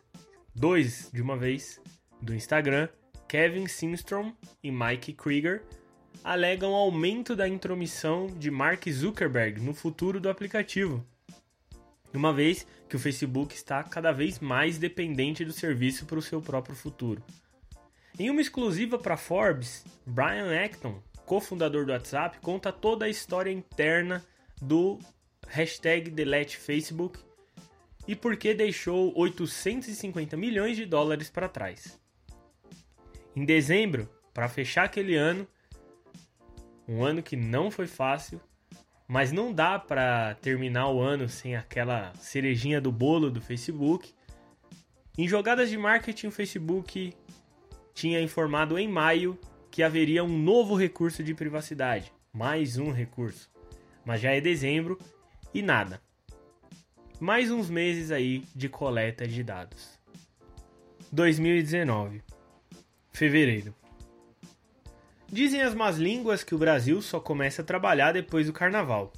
dois 0.55 1.09
de 1.11 1.21
uma 1.21 1.35
vez, 1.35 1.81
do 2.21 2.33
Instagram, 2.33 2.87
Kevin 3.33 3.65
Systrom 3.65 4.31
e 4.61 4.69
Mike 4.69 5.13
Krieger, 5.13 5.63
alegam 6.23 6.75
aumento 6.75 7.35
da 7.35 7.47
intromissão 7.47 8.27
de 8.27 8.51
Mark 8.51 8.87
Zuckerberg 8.87 9.59
no 9.59 9.73
futuro 9.73 10.21
do 10.21 10.29
aplicativo 10.29 11.03
uma 12.13 12.31
vez 12.31 12.67
que 12.87 12.95
o 12.95 12.99
Facebook 12.99 13.55
está 13.55 13.81
cada 13.81 14.11
vez 14.11 14.39
mais 14.39 14.77
dependente 14.77 15.43
do 15.43 15.51
serviço 15.51 16.05
para 16.05 16.19
o 16.19 16.21
seu 16.21 16.43
próprio 16.43 16.75
futuro. 16.75 17.23
Em 18.19 18.29
uma 18.29 18.39
exclusiva 18.39 18.99
para 18.99 19.17
Forbes, 19.17 19.83
Brian 20.05 20.53
Acton, 20.63 21.01
cofundador 21.25 21.87
do 21.87 21.91
WhatsApp, 21.91 22.37
conta 22.37 22.71
toda 22.71 23.05
a 23.05 23.09
história 23.09 23.51
interna 23.51 24.23
do 24.61 24.99
hashtag 25.47 26.11
delete 26.11 26.55
Facebook 26.55 27.17
e 28.07 28.15
por 28.15 28.37
que 28.37 28.53
deixou 28.53 29.11
850 29.17 30.37
milhões 30.37 30.77
de 30.77 30.85
dólares 30.85 31.31
para 31.31 31.49
trás. 31.49 31.99
Em 33.35 33.45
dezembro, 33.45 34.07
para 34.33 34.47
fechar 34.47 34.85
aquele 34.85 35.15
ano, 35.15 35.47
um 36.87 37.03
ano 37.03 37.23
que 37.23 37.35
não 37.35 37.71
foi 37.71 37.87
fácil, 37.87 38.39
mas 39.07 39.31
não 39.31 39.51
dá 39.51 39.79
para 39.79 40.35
terminar 40.35 40.89
o 40.89 41.01
ano 41.01 41.27
sem 41.27 41.55
aquela 41.55 42.13
cerejinha 42.15 42.79
do 42.79 42.91
bolo 42.91 43.31
do 43.31 43.41
Facebook. 43.41 44.13
Em 45.17 45.27
jogadas 45.27 45.69
de 45.69 45.77
marketing, 45.77 46.27
o 46.27 46.31
Facebook 46.31 47.13
tinha 47.93 48.21
informado 48.21 48.77
em 48.77 48.87
maio 48.87 49.37
que 49.71 49.81
haveria 49.81 50.23
um 50.23 50.37
novo 50.37 50.75
recurso 50.75 51.23
de 51.23 51.33
privacidade, 51.33 52.13
mais 52.31 52.77
um 52.77 52.91
recurso. 52.91 53.49
Mas 54.05 54.21
já 54.21 54.31
é 54.31 54.39
dezembro 54.39 54.99
e 55.53 55.61
nada. 55.61 56.01
Mais 57.19 57.49
uns 57.49 57.69
meses 57.69 58.11
aí 58.11 58.43
de 58.53 58.69
coleta 58.69 59.27
de 59.27 59.43
dados. 59.43 59.99
2019. 61.11 62.21
Fevereiro. 63.13 63.75
Dizem 65.31 65.61
as 65.61 65.75
más 65.75 65.97
línguas 65.97 66.43
que 66.43 66.55
o 66.55 66.57
Brasil 66.57 66.99
só 66.99 67.19
começa 67.19 67.61
a 67.61 67.65
trabalhar 67.65 68.11
depois 68.11 68.47
do 68.47 68.53
carnaval. 68.53 69.13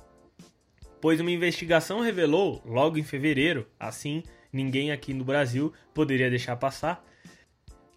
Pois 0.99 1.21
uma 1.21 1.31
investigação 1.31 2.01
revelou, 2.01 2.61
logo 2.65 2.97
em 2.97 3.03
fevereiro, 3.03 3.65
assim 3.79 4.21
ninguém 4.51 4.91
aqui 4.91 5.13
no 5.13 5.23
Brasil 5.23 5.71
poderia 5.93 6.29
deixar 6.29 6.57
passar, 6.57 7.05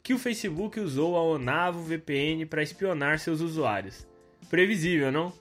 que 0.01 0.15
o 0.15 0.19
Facebook 0.19 0.79
usou 0.79 1.17
a 1.17 1.23
Onavo 1.23 1.83
VPN 1.83 2.47
para 2.47 2.63
espionar 2.63 3.19
seus 3.19 3.41
usuários. 3.41 4.07
Previsível, 4.49 5.11
não? 5.11 5.33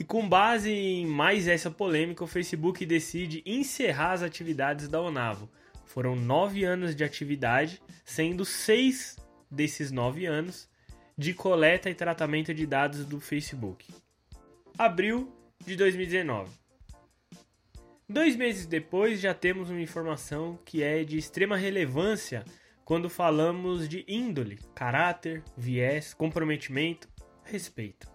E 0.00 0.04
com 0.04 0.28
base 0.28 0.70
em 0.72 1.06
mais 1.06 1.46
essa 1.46 1.70
polêmica, 1.70 2.24
o 2.24 2.28
Facebook 2.28 2.84
decide 2.84 3.40
encerrar 3.46 4.12
as 4.12 4.22
atividades 4.22 4.88
da 4.88 5.00
Onavo. 5.00 5.48
Foram 5.86 6.16
nove 6.16 6.64
anos 6.64 6.96
de 6.96 7.04
atividade, 7.04 7.80
sendo 8.04 8.44
seis 8.44 9.16
desses 9.52 9.90
nove 9.90 10.26
anos 10.26 10.68
de 11.16 11.34
coleta 11.34 11.90
e 11.90 11.94
tratamento 11.94 12.54
de 12.54 12.66
dados 12.66 13.04
do 13.04 13.20
Facebook. 13.20 13.86
Abril 14.78 15.30
de 15.64 15.76
2019. 15.76 16.50
Dois 18.08 18.34
meses 18.34 18.66
depois, 18.66 19.20
já 19.20 19.32
temos 19.32 19.70
uma 19.70 19.80
informação 19.80 20.58
que 20.64 20.82
é 20.82 21.04
de 21.04 21.18
extrema 21.18 21.56
relevância 21.56 22.44
quando 22.84 23.08
falamos 23.08 23.88
de 23.88 24.04
índole, 24.08 24.58
caráter, 24.74 25.42
viés, 25.56 26.12
comprometimento, 26.12 27.08
respeito. 27.44 28.10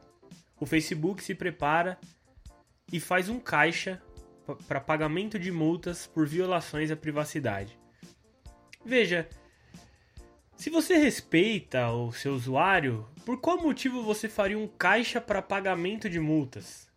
O 0.60 0.66
Facebook 0.66 1.24
se 1.24 1.34
prepara 1.34 1.98
e 2.92 3.00
faz 3.00 3.30
um 3.30 3.40
caixa 3.40 4.02
para 4.68 4.80
pagamento 4.80 5.38
de 5.38 5.52
multas 5.52 6.08
por 6.08 6.28
violações 6.28 6.92
à 6.92 6.96
privacidade. 6.96 7.78
Veja, 8.86 9.28
se 10.58 10.72
você 10.72 10.98
respeita 10.98 11.90
o 11.92 12.12
seu 12.12 12.34
usuário, 12.34 13.08
por 13.24 13.40
qual 13.40 13.62
motivo 13.62 14.02
você 14.02 14.28
faria 14.28 14.58
um 14.58 14.68
caixa 14.68 15.22
para 15.22 15.42
pagamento 15.42 16.10
de 16.10 16.20
multas? 16.20 16.88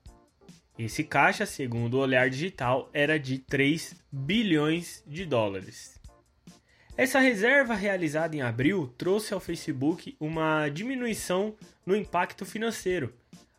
Esse 0.78 1.04
caixa, 1.04 1.44
segundo 1.44 1.94
o 1.94 2.00
Olhar 2.00 2.30
Digital, 2.30 2.88
era 2.90 3.18
de 3.18 3.38
3 3.38 3.94
bilhões 4.10 5.04
de 5.06 5.26
dólares. 5.26 6.00
Essa 6.96 7.18
reserva 7.20 7.74
realizada 7.74 8.34
em 8.34 8.40
abril 8.40 8.92
trouxe 8.96 9.34
ao 9.34 9.40
Facebook 9.40 10.16
uma 10.18 10.68
diminuição 10.70 11.54
no 11.84 11.94
impacto 11.94 12.46
financeiro, 12.46 13.14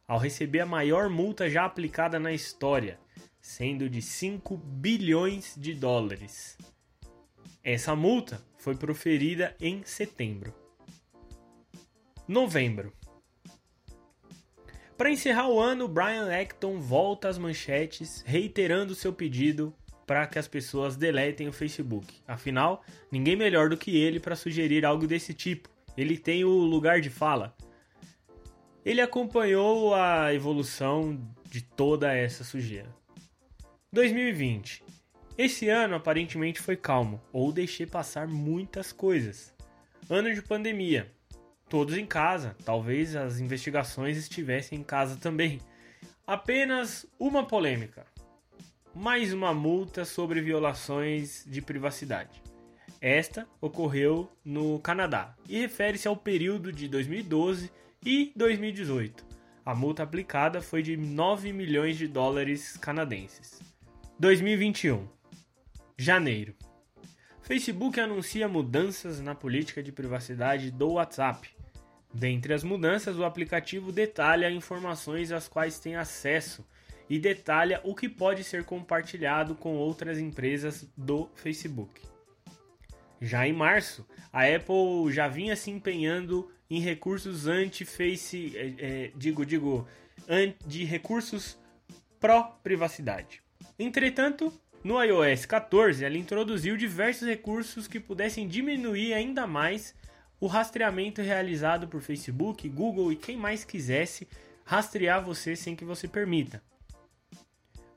ao 0.08 0.18
receber 0.18 0.62
a 0.62 0.66
maior 0.66 1.10
multa 1.10 1.48
já 1.48 1.64
aplicada 1.64 2.20
na 2.20 2.34
história, 2.34 3.00
sendo 3.40 3.88
de 3.88 4.02
5 4.02 4.58
bilhões 4.58 5.54
de 5.56 5.76
dólares. 5.76 6.58
Essa 7.64 7.96
multa 7.96 8.44
foi 8.62 8.76
proferida 8.76 9.56
em 9.60 9.84
setembro. 9.84 10.54
Novembro. 12.28 12.94
Para 14.96 15.10
encerrar 15.10 15.50
o 15.50 15.60
ano, 15.60 15.88
Brian 15.88 16.30
Acton 16.32 16.80
volta 16.80 17.28
às 17.28 17.40
manchetes, 17.40 18.24
reiterando 18.24 18.94
seu 18.94 19.12
pedido 19.12 19.74
para 20.06 20.28
que 20.28 20.38
as 20.38 20.48
pessoas 20.48 20.96
deletem 20.96 21.48
o 21.48 21.52
Facebook. 21.52 22.14
Afinal, 22.28 22.86
ninguém 23.12 23.36
melhor 23.36 23.68
do 23.68 23.78
que 23.78 23.98
ele 23.98 24.20
para 24.20 24.36
sugerir 24.36 24.86
algo 24.86 25.08
desse 25.08 25.34
tipo. 25.34 25.68
Ele 25.98 26.16
tem 26.16 26.46
o 26.46 26.52
lugar 26.52 27.02
de 27.02 27.10
fala. 27.10 27.56
Ele 28.86 29.02
acompanhou 29.02 29.96
a 29.96 30.32
evolução 30.36 31.20
de 31.50 31.64
toda 31.64 32.14
essa 32.14 32.44
sujeira. 32.44 32.94
2020. 33.92 34.84
Esse 35.44 35.70
ano 35.70 35.96
aparentemente 35.96 36.62
foi 36.62 36.78
calmo, 36.78 37.20
ou 37.34 37.52
deixei 37.52 37.88
passar 37.88 38.28
muitas 38.28 38.92
coisas. 38.92 39.52
Ano 40.08 40.32
de 40.32 40.40
pandemia. 40.40 41.12
Todos 41.68 41.98
em 41.98 42.06
casa, 42.06 42.56
talvez 42.64 43.16
as 43.16 43.40
investigações 43.40 44.18
estivessem 44.18 44.78
em 44.78 44.84
casa 44.84 45.16
também. 45.16 45.60
Apenas 46.28 47.08
uma 47.18 47.44
polêmica. 47.44 48.06
Mais 48.94 49.34
uma 49.34 49.52
multa 49.52 50.06
sobre 50.06 50.42
violações 50.42 51.44
de 51.48 51.60
privacidade. 51.60 52.40
Esta 53.02 53.48
ocorreu 53.60 54.32
no 54.46 54.78
Canadá 54.78 55.36
e 55.50 55.60
refere-se 55.60 56.08
ao 56.08 56.16
período 56.16 56.72
de 56.72 56.88
2012 56.88 57.72
e 58.06 58.32
2018. 58.36 59.26
A 59.66 59.74
multa 59.74 60.04
aplicada 60.04 60.62
foi 60.62 60.84
de 60.84 60.96
9 60.96 61.52
milhões 61.52 61.98
de 61.98 62.08
dólares 62.08 62.78
canadenses. 62.78 63.60
2021 64.20 65.20
Janeiro. 66.02 66.56
Facebook 67.44 68.00
anuncia 68.00 68.48
mudanças 68.48 69.22
na 69.22 69.36
política 69.36 69.84
de 69.84 69.92
privacidade 69.92 70.72
do 70.72 70.94
WhatsApp. 70.94 71.48
Dentre 72.12 72.56
as 72.56 72.64
mudanças, 72.64 73.20
o 73.20 73.24
aplicativo 73.24 73.92
detalha 73.92 74.50
informações 74.50 75.32
às 75.32 75.48
quais 75.48 75.78
tem 75.78 75.96
acesso 75.96 76.68
e 77.08 77.20
detalha 77.20 77.80
o 77.84 77.94
que 77.94 78.10
pode 78.10 78.44
ser 78.44 78.64
compartilhado 78.64 79.54
com 79.54 79.76
outras 79.76 80.18
empresas 80.18 80.90
do 80.98 81.30
Facebook. 81.36 82.02
Já 83.22 83.48
em 83.48 83.54
março, 83.54 84.04
a 84.34 84.42
Apple 84.44 85.14
já 85.14 85.28
vinha 85.28 85.56
se 85.56 85.70
empenhando 85.70 86.52
em 86.68 86.80
anti-face, 87.46 88.58
é, 88.58 88.74
é, 88.80 89.12
digo, 89.16 89.46
digo, 89.46 89.88
de 90.66 90.84
recursos 90.84 91.60
pró-privacidade. 92.20 93.44
Entretanto, 93.78 94.52
no 94.84 95.02
iOS 95.04 95.46
14, 95.46 96.04
ela 96.04 96.18
introduziu 96.18 96.76
diversos 96.76 97.28
recursos 97.28 97.88
que 97.88 98.00
pudessem 98.00 98.48
diminuir 98.48 99.14
ainda 99.14 99.46
mais 99.46 99.94
o 100.40 100.48
rastreamento 100.48 101.22
realizado 101.22 101.88
por 101.88 102.02
Facebook, 102.02 102.68
Google 102.68 103.12
e 103.12 103.16
quem 103.16 103.38
mais 103.38 103.64
quisesse 103.64 104.28
rastrear 104.66 105.24
você 105.24 105.56
sem 105.56 105.76
que 105.76 105.86
você 105.86 106.08
permita. 106.08 106.64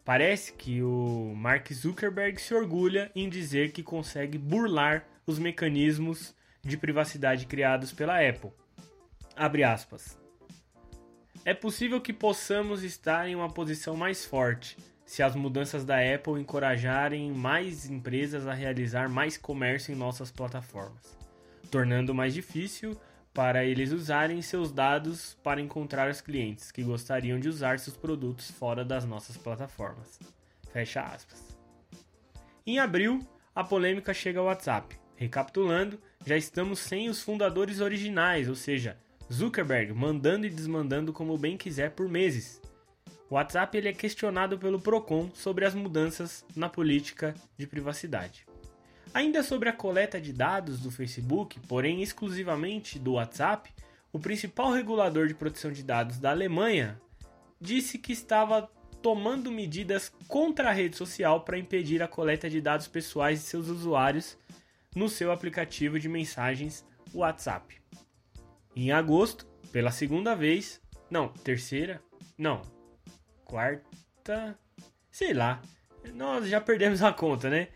Parece 0.04 0.52
que 0.52 0.82
o 0.82 1.32
Mark 1.34 1.72
Zuckerberg 1.72 2.38
se 2.38 2.52
orgulha 2.52 3.10
em 3.14 3.30
dizer 3.30 3.72
que 3.72 3.82
consegue 3.82 4.36
burlar 4.36 5.06
os 5.26 5.38
mecanismos 5.38 6.34
de 6.62 6.76
privacidade 6.76 7.46
criados 7.46 7.92
pela 7.92 8.20
Apple. 8.20 8.52
Abre 9.34 9.64
aspas. 9.64 10.18
É 11.46 11.54
possível 11.54 11.98
que 11.98 12.12
possamos 12.12 12.82
estar 12.82 13.26
em 13.26 13.34
uma 13.34 13.48
posição 13.48 13.96
mais 13.96 14.26
forte 14.26 14.76
se 15.04 15.22
as 15.22 15.34
mudanças 15.34 15.84
da 15.84 15.96
Apple 15.98 16.40
encorajarem 16.40 17.30
mais 17.32 17.88
empresas 17.88 18.46
a 18.46 18.54
realizar 18.54 19.08
mais 19.08 19.36
comércio 19.36 19.92
em 19.92 19.96
nossas 19.96 20.30
plataformas, 20.30 21.16
tornando 21.70 22.14
mais 22.14 22.32
difícil 22.32 22.96
para 23.32 23.64
eles 23.64 23.90
usarem 23.90 24.40
seus 24.40 24.70
dados 24.70 25.36
para 25.42 25.60
encontrar 25.60 26.08
os 26.08 26.20
clientes 26.20 26.70
que 26.70 26.84
gostariam 26.84 27.38
de 27.38 27.48
usar 27.48 27.78
seus 27.80 27.96
produtos 27.96 28.50
fora 28.50 28.84
das 28.84 29.04
nossas 29.04 29.36
plataformas. 29.36 30.20
Fecha 30.72 31.02
aspas. 31.02 31.56
Em 32.66 32.78
abril, 32.78 33.20
a 33.54 33.62
polêmica 33.64 34.14
chega 34.14 34.38
ao 34.38 34.46
WhatsApp. 34.46 34.96
Recapitulando, 35.16 36.00
já 36.24 36.36
estamos 36.36 36.78
sem 36.78 37.08
os 37.08 37.22
fundadores 37.22 37.80
originais, 37.80 38.48
ou 38.48 38.54
seja, 38.54 38.96
Zuckerberg 39.32 39.92
mandando 39.92 40.46
e 40.46 40.50
desmandando 40.50 41.12
como 41.12 41.36
bem 41.36 41.56
quiser 41.56 41.90
por 41.90 42.08
meses, 42.08 42.60
o 43.30 43.34
WhatsApp 43.34 43.76
ele 43.76 43.88
é 43.88 43.92
questionado 43.92 44.58
pelo 44.58 44.80
Procon 44.80 45.30
sobre 45.34 45.64
as 45.64 45.74
mudanças 45.74 46.44
na 46.54 46.68
política 46.68 47.34
de 47.56 47.66
privacidade. 47.66 48.46
Ainda 49.12 49.42
sobre 49.42 49.68
a 49.68 49.72
coleta 49.72 50.20
de 50.20 50.32
dados 50.32 50.80
do 50.80 50.90
Facebook, 50.90 51.60
porém 51.68 52.02
exclusivamente 52.02 52.98
do 52.98 53.12
WhatsApp, 53.12 53.72
o 54.12 54.18
principal 54.18 54.72
regulador 54.72 55.26
de 55.26 55.34
proteção 55.34 55.72
de 55.72 55.82
dados 55.82 56.18
da 56.18 56.30
Alemanha 56.30 57.00
disse 57.60 57.98
que 57.98 58.12
estava 58.12 58.70
tomando 59.00 59.50
medidas 59.50 60.12
contra 60.26 60.70
a 60.70 60.72
rede 60.72 60.96
social 60.96 61.42
para 61.42 61.58
impedir 61.58 62.02
a 62.02 62.08
coleta 62.08 62.48
de 62.48 62.60
dados 62.60 62.88
pessoais 62.88 63.40
de 63.40 63.46
seus 63.46 63.68
usuários 63.68 64.36
no 64.94 65.08
seu 65.08 65.30
aplicativo 65.30 65.98
de 65.98 66.08
mensagens 66.08 66.84
WhatsApp. 67.12 67.76
Em 68.74 68.92
agosto, 68.92 69.46
pela 69.70 69.90
segunda 69.90 70.34
vez, 70.34 70.80
não, 71.10 71.28
terceira, 71.28 72.02
não, 72.36 72.62
quarta. 73.44 74.58
Sei 75.10 75.32
lá, 75.32 75.62
nós 76.14 76.48
já 76.48 76.60
perdemos 76.60 77.02
a 77.02 77.12
conta, 77.12 77.48
né? 77.48 77.68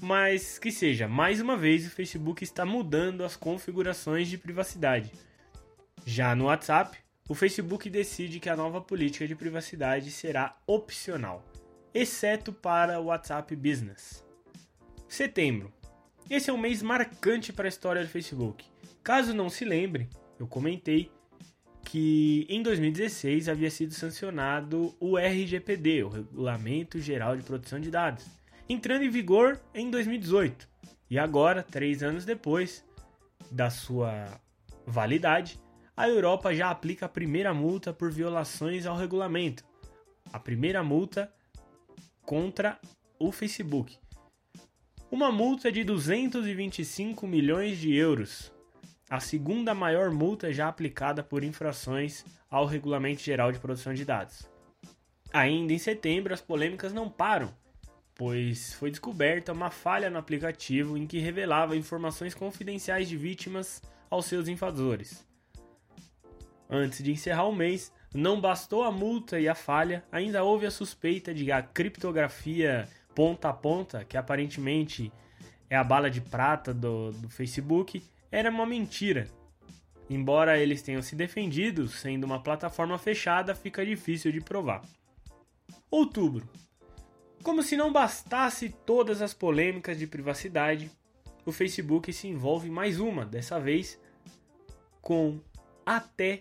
Mas 0.00 0.58
que 0.58 0.72
seja, 0.72 1.06
mais 1.06 1.40
uma 1.40 1.56
vez 1.56 1.86
o 1.86 1.90
Facebook 1.90 2.42
está 2.42 2.64
mudando 2.64 3.24
as 3.24 3.36
configurações 3.36 4.28
de 4.28 4.36
privacidade. 4.36 5.12
Já 6.04 6.34
no 6.34 6.46
WhatsApp, 6.46 6.98
o 7.28 7.34
Facebook 7.34 7.88
decide 7.88 8.40
que 8.40 8.50
a 8.50 8.56
nova 8.56 8.80
política 8.80 9.26
de 9.26 9.36
privacidade 9.36 10.10
será 10.10 10.56
opcional, 10.66 11.44
exceto 11.94 12.52
para 12.52 13.00
o 13.00 13.04
WhatsApp 13.04 13.54
Business. 13.54 14.24
Setembro. 15.08 15.72
Esse 16.28 16.50
é 16.50 16.52
um 16.52 16.58
mês 16.58 16.82
marcante 16.82 17.52
para 17.52 17.66
a 17.66 17.68
história 17.68 18.02
do 18.02 18.08
Facebook. 18.08 18.64
Caso 19.02 19.34
não 19.34 19.48
se 19.48 19.64
lembre, 19.64 20.08
eu 20.38 20.46
comentei 20.46 21.10
que 21.84 22.46
em 22.48 22.62
2016 22.62 23.48
havia 23.48 23.70
sido 23.70 23.92
sancionado 23.92 24.94
o 24.98 25.18
RGPD, 25.18 26.04
o 26.04 26.08
Regulamento 26.08 26.98
Geral 27.00 27.36
de 27.36 27.42
Proteção 27.42 27.80
de 27.80 27.90
Dados, 27.90 28.26
entrando 28.68 29.04
em 29.04 29.10
vigor 29.10 29.60
em 29.74 29.90
2018. 29.90 30.68
E 31.10 31.18
agora, 31.18 31.62
três 31.62 32.02
anos 32.02 32.24
depois 32.24 32.84
da 33.50 33.68
sua 33.68 34.40
validade, 34.86 35.60
a 35.96 36.08
Europa 36.08 36.54
já 36.54 36.70
aplica 36.70 37.06
a 37.06 37.08
primeira 37.08 37.52
multa 37.52 37.92
por 37.92 38.10
violações 38.10 38.86
ao 38.86 38.96
regulamento. 38.96 39.64
A 40.32 40.38
primeira 40.38 40.82
multa 40.82 41.32
contra 42.24 42.78
o 43.18 43.30
Facebook. 43.30 43.98
Uma 45.10 45.30
multa 45.30 45.70
de 45.70 45.84
225 45.84 47.26
milhões 47.26 47.78
de 47.78 47.94
euros, 47.94 48.51
a 49.12 49.20
segunda 49.20 49.74
maior 49.74 50.10
multa 50.10 50.50
já 50.54 50.68
aplicada 50.68 51.22
por 51.22 51.44
infrações 51.44 52.24
ao 52.50 52.64
Regulamento 52.64 53.20
Geral 53.20 53.52
de 53.52 53.58
Proteção 53.58 53.92
de 53.92 54.06
Dados. 54.06 54.48
Ainda 55.30 55.74
em 55.74 55.78
setembro, 55.78 56.32
as 56.32 56.40
polêmicas 56.40 56.94
não 56.94 57.10
param, 57.10 57.54
pois 58.14 58.72
foi 58.72 58.88
descoberta 58.88 59.52
uma 59.52 59.70
falha 59.70 60.08
no 60.08 60.16
aplicativo 60.16 60.96
em 60.96 61.06
que 61.06 61.18
revelava 61.18 61.76
informações 61.76 62.34
confidenciais 62.34 63.06
de 63.06 63.18
vítimas 63.18 63.82
aos 64.08 64.24
seus 64.24 64.48
invasores. 64.48 65.28
Antes 66.70 67.04
de 67.04 67.12
encerrar 67.12 67.44
o 67.44 67.54
mês, 67.54 67.92
não 68.14 68.40
bastou 68.40 68.82
a 68.82 68.90
multa 68.90 69.38
e 69.38 69.46
a 69.46 69.54
falha, 69.54 70.02
ainda 70.10 70.42
houve 70.42 70.64
a 70.64 70.70
suspeita 70.70 71.34
de 71.34 71.52
a 71.52 71.60
criptografia 71.60 72.88
ponta 73.14 73.50
a 73.50 73.52
ponta, 73.52 74.06
que 74.06 74.16
aparentemente 74.16 75.12
é 75.68 75.76
a 75.76 75.84
bala 75.84 76.10
de 76.10 76.22
prata 76.22 76.72
do, 76.72 77.12
do 77.12 77.28
Facebook, 77.28 78.02
era 78.32 78.50
uma 78.50 78.64
mentira. 78.64 79.28
Embora 80.08 80.58
eles 80.58 80.82
tenham 80.82 81.02
se 81.02 81.14
defendido, 81.14 81.86
sendo 81.86 82.24
uma 82.24 82.42
plataforma 82.42 82.98
fechada, 82.98 83.54
fica 83.54 83.84
difícil 83.84 84.32
de 84.32 84.40
provar. 84.40 84.82
Outubro. 85.90 86.48
Como 87.42 87.62
se 87.62 87.76
não 87.76 87.92
bastasse 87.92 88.70
todas 88.86 89.20
as 89.20 89.34
polêmicas 89.34 89.98
de 89.98 90.06
privacidade, 90.06 90.90
o 91.44 91.52
Facebook 91.52 92.12
se 92.12 92.26
envolve 92.26 92.70
mais 92.70 92.98
uma, 92.98 93.26
dessa 93.26 93.60
vez 93.60 94.00
com 95.00 95.40
até 95.84 96.38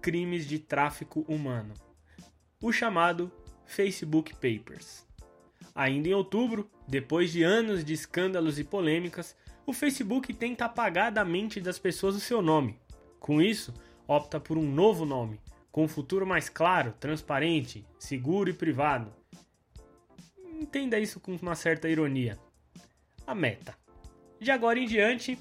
crimes 0.00 0.46
de 0.46 0.58
tráfico 0.58 1.24
humano, 1.26 1.74
o 2.62 2.70
chamado 2.70 3.32
Facebook 3.66 4.34
Papers. 4.34 5.06
Ainda 5.74 6.08
em 6.08 6.14
outubro, 6.14 6.70
depois 6.90 7.30
de 7.30 7.44
anos 7.44 7.84
de 7.84 7.92
escândalos 7.92 8.58
e 8.58 8.64
polêmicas, 8.64 9.36
o 9.64 9.72
Facebook 9.72 10.34
tenta 10.34 10.64
apagar 10.64 11.12
da 11.12 11.24
mente 11.24 11.60
das 11.60 11.78
pessoas 11.78 12.16
o 12.16 12.20
seu 12.20 12.42
nome. 12.42 12.80
Com 13.20 13.40
isso, 13.40 13.72
opta 14.08 14.40
por 14.40 14.58
um 14.58 14.68
novo 14.68 15.04
nome, 15.04 15.40
com 15.70 15.84
um 15.84 15.88
futuro 15.88 16.26
mais 16.26 16.48
claro, 16.48 16.92
transparente, 16.98 17.86
seguro 17.96 18.50
e 18.50 18.52
privado. 18.52 19.12
Entenda 20.60 20.98
isso 20.98 21.20
com 21.20 21.36
uma 21.36 21.54
certa 21.54 21.88
ironia. 21.88 22.36
A 23.24 23.36
meta. 23.36 23.78
De 24.40 24.50
agora 24.50 24.80
em 24.80 24.86
diante, 24.86 25.38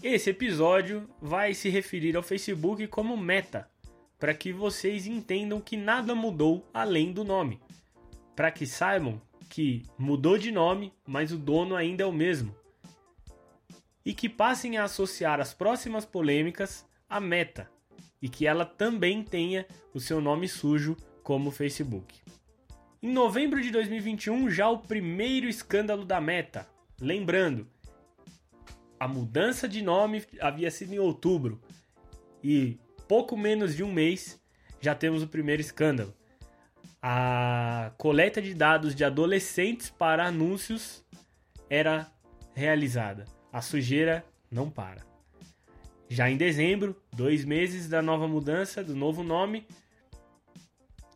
esse 0.00 0.30
episódio 0.30 1.10
vai 1.20 1.52
se 1.52 1.68
referir 1.68 2.14
ao 2.14 2.22
Facebook 2.22 2.86
como 2.86 3.16
meta, 3.16 3.68
para 4.20 4.34
que 4.34 4.52
vocês 4.52 5.08
entendam 5.08 5.60
que 5.60 5.76
nada 5.76 6.14
mudou 6.14 6.64
além 6.72 7.12
do 7.12 7.24
nome. 7.24 7.60
Para 8.36 8.52
que 8.52 8.66
saibam 8.66 9.20
que 9.50 9.82
mudou 9.98 10.38
de 10.38 10.52
nome, 10.52 10.94
mas 11.04 11.32
o 11.32 11.36
dono 11.36 11.74
ainda 11.74 12.04
é 12.04 12.06
o 12.06 12.12
mesmo. 12.12 12.54
E 14.06 14.14
que 14.14 14.28
passem 14.28 14.78
a 14.78 14.84
associar 14.84 15.40
as 15.40 15.52
próximas 15.52 16.06
polêmicas 16.06 16.86
à 17.08 17.20
meta 17.20 17.68
e 18.22 18.28
que 18.28 18.46
ela 18.46 18.64
também 18.64 19.22
tenha 19.22 19.66
o 19.92 20.00
seu 20.00 20.20
nome 20.20 20.48
sujo 20.48 20.96
como 21.22 21.50
Facebook. 21.50 22.20
Em 23.02 23.12
novembro 23.12 23.60
de 23.60 23.70
2021, 23.70 24.50
já 24.50 24.68
o 24.68 24.78
primeiro 24.78 25.48
escândalo 25.48 26.04
da 26.04 26.20
Meta. 26.20 26.68
Lembrando, 27.00 27.66
a 28.98 29.08
mudança 29.08 29.66
de 29.66 29.82
nome 29.82 30.22
havia 30.38 30.70
sido 30.70 30.92
em 30.92 30.98
outubro 30.98 31.60
e 32.44 32.78
pouco 33.08 33.36
menos 33.36 33.74
de 33.74 33.82
um 33.82 33.90
mês 33.90 34.38
já 34.80 34.94
temos 34.94 35.22
o 35.22 35.28
primeiro 35.28 35.62
escândalo. 35.62 36.14
A 37.02 37.92
coleta 37.96 38.42
de 38.42 38.52
dados 38.52 38.94
de 38.94 39.04
adolescentes 39.04 39.88
para 39.88 40.26
anúncios 40.26 41.02
era 41.68 42.12
realizada. 42.54 43.24
A 43.50 43.62
sujeira 43.62 44.22
não 44.50 44.70
para. 44.70 45.02
Já 46.10 46.28
em 46.28 46.36
dezembro, 46.36 47.00
dois 47.12 47.44
meses 47.44 47.88
da 47.88 48.02
nova 48.02 48.28
mudança, 48.28 48.84
do 48.84 48.94
novo 48.94 49.22
nome, 49.22 49.66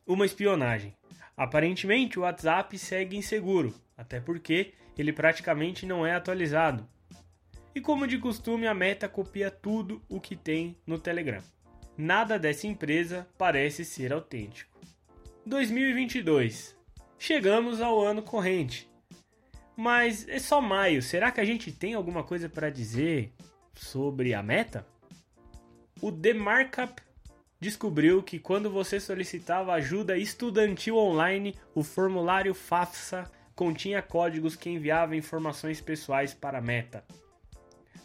uma 0.07 0.25
espionagem. 0.25 0.95
Aparentemente, 1.37 2.19
o 2.19 2.23
WhatsApp 2.23 2.79
segue 2.79 3.17
inseguro, 3.17 3.75
até 3.97 4.21
porque 4.21 4.73
ele 4.97 5.13
praticamente 5.13 5.85
não 5.85 6.07
é 6.07 6.15
atualizado. 6.15 6.89
E 7.75 7.81
como 7.81 8.07
de 8.07 8.19
costume, 8.19 8.67
a 8.67 8.73
Meta 8.73 9.09
copia 9.09 9.51
tudo 9.51 10.01
o 10.09 10.19
que 10.21 10.37
tem 10.37 10.79
no 10.87 10.99
Telegram. 10.99 11.43
Nada 11.99 12.39
dessa 12.39 12.67
empresa 12.67 13.29
parece 13.37 13.85
ser 13.85 14.13
autêntico. 14.13 14.74
2022. 15.47 16.75
Chegamos 17.19 17.83
ao 17.83 18.03
ano 18.03 18.23
corrente. 18.23 18.91
Mas 19.77 20.27
é 20.29 20.39
só 20.39 20.61
maio. 20.61 21.03
Será 21.03 21.31
que 21.31 21.41
a 21.41 21.45
gente 21.45 21.71
tem 21.71 21.95
alguma 21.95 22.23
coisa 22.23 22.49
para 22.49 22.71
dizer 22.71 23.33
sobre 23.75 24.33
a 24.33 24.43
meta? 24.43 24.87
O 26.01 26.11
The 26.11 26.33
Markup 26.33 27.03
descobriu 27.61 28.23
que 28.23 28.39
quando 28.39 28.71
você 28.71 28.99
solicitava 28.99 29.73
ajuda 29.75 30.17
estudantil 30.17 30.97
online, 30.97 31.55
o 31.75 31.83
formulário 31.83 32.55
FAFSA 32.55 33.31
continha 33.55 34.01
códigos 34.01 34.57
que 34.57 34.71
enviavam 34.71 35.15
informações 35.15 35.81
pessoais 35.81 36.33
para 36.33 36.59
a 36.59 36.63
meta. 36.63 37.05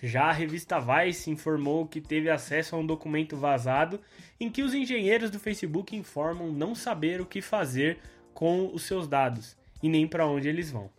Já 0.01 0.25
a 0.25 0.31
revista 0.31 0.77
Vice 0.79 1.29
informou 1.29 1.85
que 1.85 1.99
teve 1.99 2.29
acesso 2.29 2.75
a 2.75 2.79
um 2.79 2.85
documento 2.85 3.35
vazado 3.35 3.99
em 4.39 4.49
que 4.49 4.63
os 4.63 4.73
engenheiros 4.73 5.29
do 5.29 5.39
Facebook 5.39 5.95
informam 5.95 6.51
não 6.51 6.73
saber 6.73 7.19
o 7.19 7.25
que 7.25 7.41
fazer 7.41 7.99
com 8.33 8.73
os 8.73 8.83
seus 8.83 9.07
dados 9.07 9.57
e 9.83 9.89
nem 9.89 10.07
para 10.07 10.25
onde 10.25 10.47
eles 10.47 10.71
vão. 10.71 10.89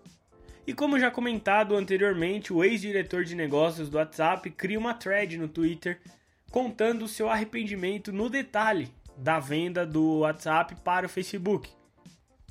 E 0.66 0.74
como 0.74 1.00
já 1.00 1.10
comentado 1.10 1.74
anteriormente, 1.74 2.52
o 2.52 2.62
ex-diretor 2.62 3.24
de 3.24 3.34
negócios 3.34 3.88
do 3.88 3.96
WhatsApp 3.96 4.50
cria 4.50 4.78
uma 4.78 4.94
thread 4.94 5.38
no 5.38 5.48
Twitter 5.48 5.98
contando 6.50 7.04
o 7.04 7.08
seu 7.08 7.30
arrependimento 7.30 8.12
no 8.12 8.28
detalhe 8.28 8.92
da 9.16 9.38
venda 9.38 9.86
do 9.86 10.18
WhatsApp 10.18 10.74
para 10.84 11.06
o 11.06 11.08
Facebook. 11.08 11.70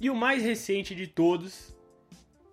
E 0.02 0.10
o 0.10 0.16
mais 0.16 0.44
recente 0.44 0.96
de 0.96 1.06
todos 1.06 1.76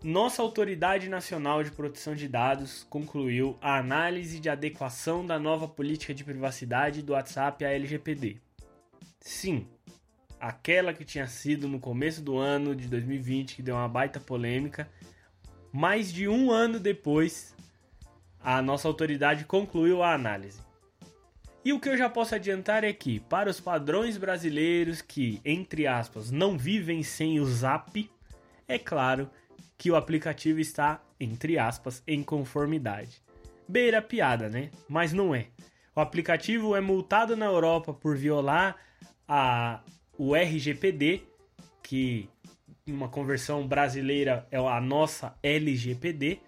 nossa 0.06 0.40
Autoridade 0.40 1.08
Nacional 1.08 1.64
de 1.64 1.72
Proteção 1.72 2.14
de 2.14 2.28
Dados 2.28 2.86
concluiu 2.88 3.58
a 3.60 3.76
análise 3.76 4.38
de 4.38 4.48
adequação 4.48 5.26
da 5.26 5.36
nova 5.36 5.66
política 5.66 6.14
de 6.14 6.22
privacidade 6.22 7.02
do 7.02 7.12
WhatsApp 7.12 7.64
à 7.64 7.72
LGPD. 7.72 8.36
Sim, 9.18 9.66
aquela 10.38 10.94
que 10.94 11.04
tinha 11.04 11.26
sido 11.26 11.66
no 11.66 11.80
começo 11.80 12.22
do 12.22 12.38
ano 12.38 12.76
de 12.76 12.86
2020, 12.86 13.56
que 13.56 13.62
deu 13.62 13.74
uma 13.74 13.88
baita 13.88 14.20
polêmica, 14.20 14.88
mais 15.72 16.12
de 16.12 16.28
um 16.28 16.52
ano 16.52 16.78
depois, 16.78 17.52
a 18.40 18.62
nossa 18.62 18.86
autoridade 18.86 19.44
concluiu 19.44 20.04
a 20.04 20.14
análise. 20.14 20.60
E 21.64 21.72
o 21.72 21.80
que 21.80 21.88
eu 21.88 21.96
já 21.96 22.08
posso 22.08 22.32
adiantar 22.32 22.84
é 22.84 22.92
que, 22.92 23.18
para 23.18 23.50
os 23.50 23.58
padrões 23.58 24.16
brasileiros 24.16 25.02
que, 25.02 25.40
entre 25.44 25.84
aspas, 25.84 26.30
não 26.30 26.56
vivem 26.56 27.02
sem 27.02 27.40
o 27.40 27.44
Zap, 27.44 28.08
é 28.68 28.78
claro 28.78 29.28
que 29.78 29.90
o 29.90 29.96
aplicativo 29.96 30.60
está, 30.60 31.02
entre 31.18 31.58
aspas, 31.58 32.02
em 32.06 32.22
conformidade. 32.22 33.22
Beira 33.68 34.00
piada, 34.00 34.48
né? 34.48 34.70
Mas 34.88 35.12
não 35.12 35.34
é. 35.34 35.48
O 35.94 36.00
aplicativo 36.00 36.76
é 36.76 36.80
multado 36.80 37.36
na 37.36 37.46
Europa 37.46 37.92
por 37.92 38.16
violar 38.16 38.76
a, 39.26 39.80
o 40.18 40.34
RGPD, 40.34 41.22
que 41.82 42.28
uma 42.86 43.08
conversão 43.08 43.66
brasileira 43.66 44.46
é 44.50 44.56
a 44.56 44.80
nossa 44.80 45.36
LGPD, 45.42 46.38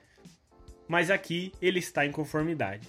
mas 0.86 1.10
aqui 1.10 1.52
ele 1.60 1.78
está 1.78 2.06
em 2.06 2.12
conformidade. 2.12 2.88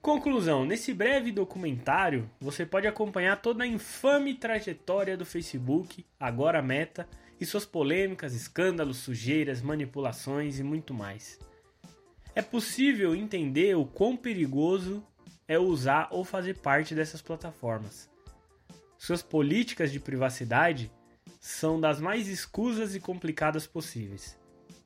Conclusão: 0.00 0.64
nesse 0.64 0.92
breve 0.92 1.32
documentário, 1.32 2.30
você 2.38 2.66
pode 2.66 2.86
acompanhar 2.86 3.40
toda 3.40 3.64
a 3.64 3.66
infame 3.66 4.34
trajetória 4.34 5.16
do 5.16 5.24
Facebook, 5.24 6.04
agora 6.20 6.60
Meta, 6.60 7.08
e 7.40 7.46
suas 7.46 7.64
polêmicas, 7.64 8.34
escândalos, 8.34 8.98
sujeiras, 8.98 9.62
manipulações 9.62 10.58
e 10.58 10.62
muito 10.62 10.94
mais. 10.94 11.38
É 12.34 12.42
possível 12.42 13.14
entender 13.14 13.76
o 13.76 13.84
quão 13.84 14.16
perigoso 14.16 15.04
é 15.46 15.58
usar 15.58 16.08
ou 16.10 16.24
fazer 16.24 16.58
parte 16.58 16.94
dessas 16.94 17.22
plataformas. 17.22 18.10
Suas 18.98 19.22
políticas 19.22 19.92
de 19.92 20.00
privacidade 20.00 20.90
são 21.40 21.80
das 21.80 22.00
mais 22.00 22.26
escusas 22.26 22.94
e 22.94 23.00
complicadas 23.00 23.66
possíveis, 23.66 24.38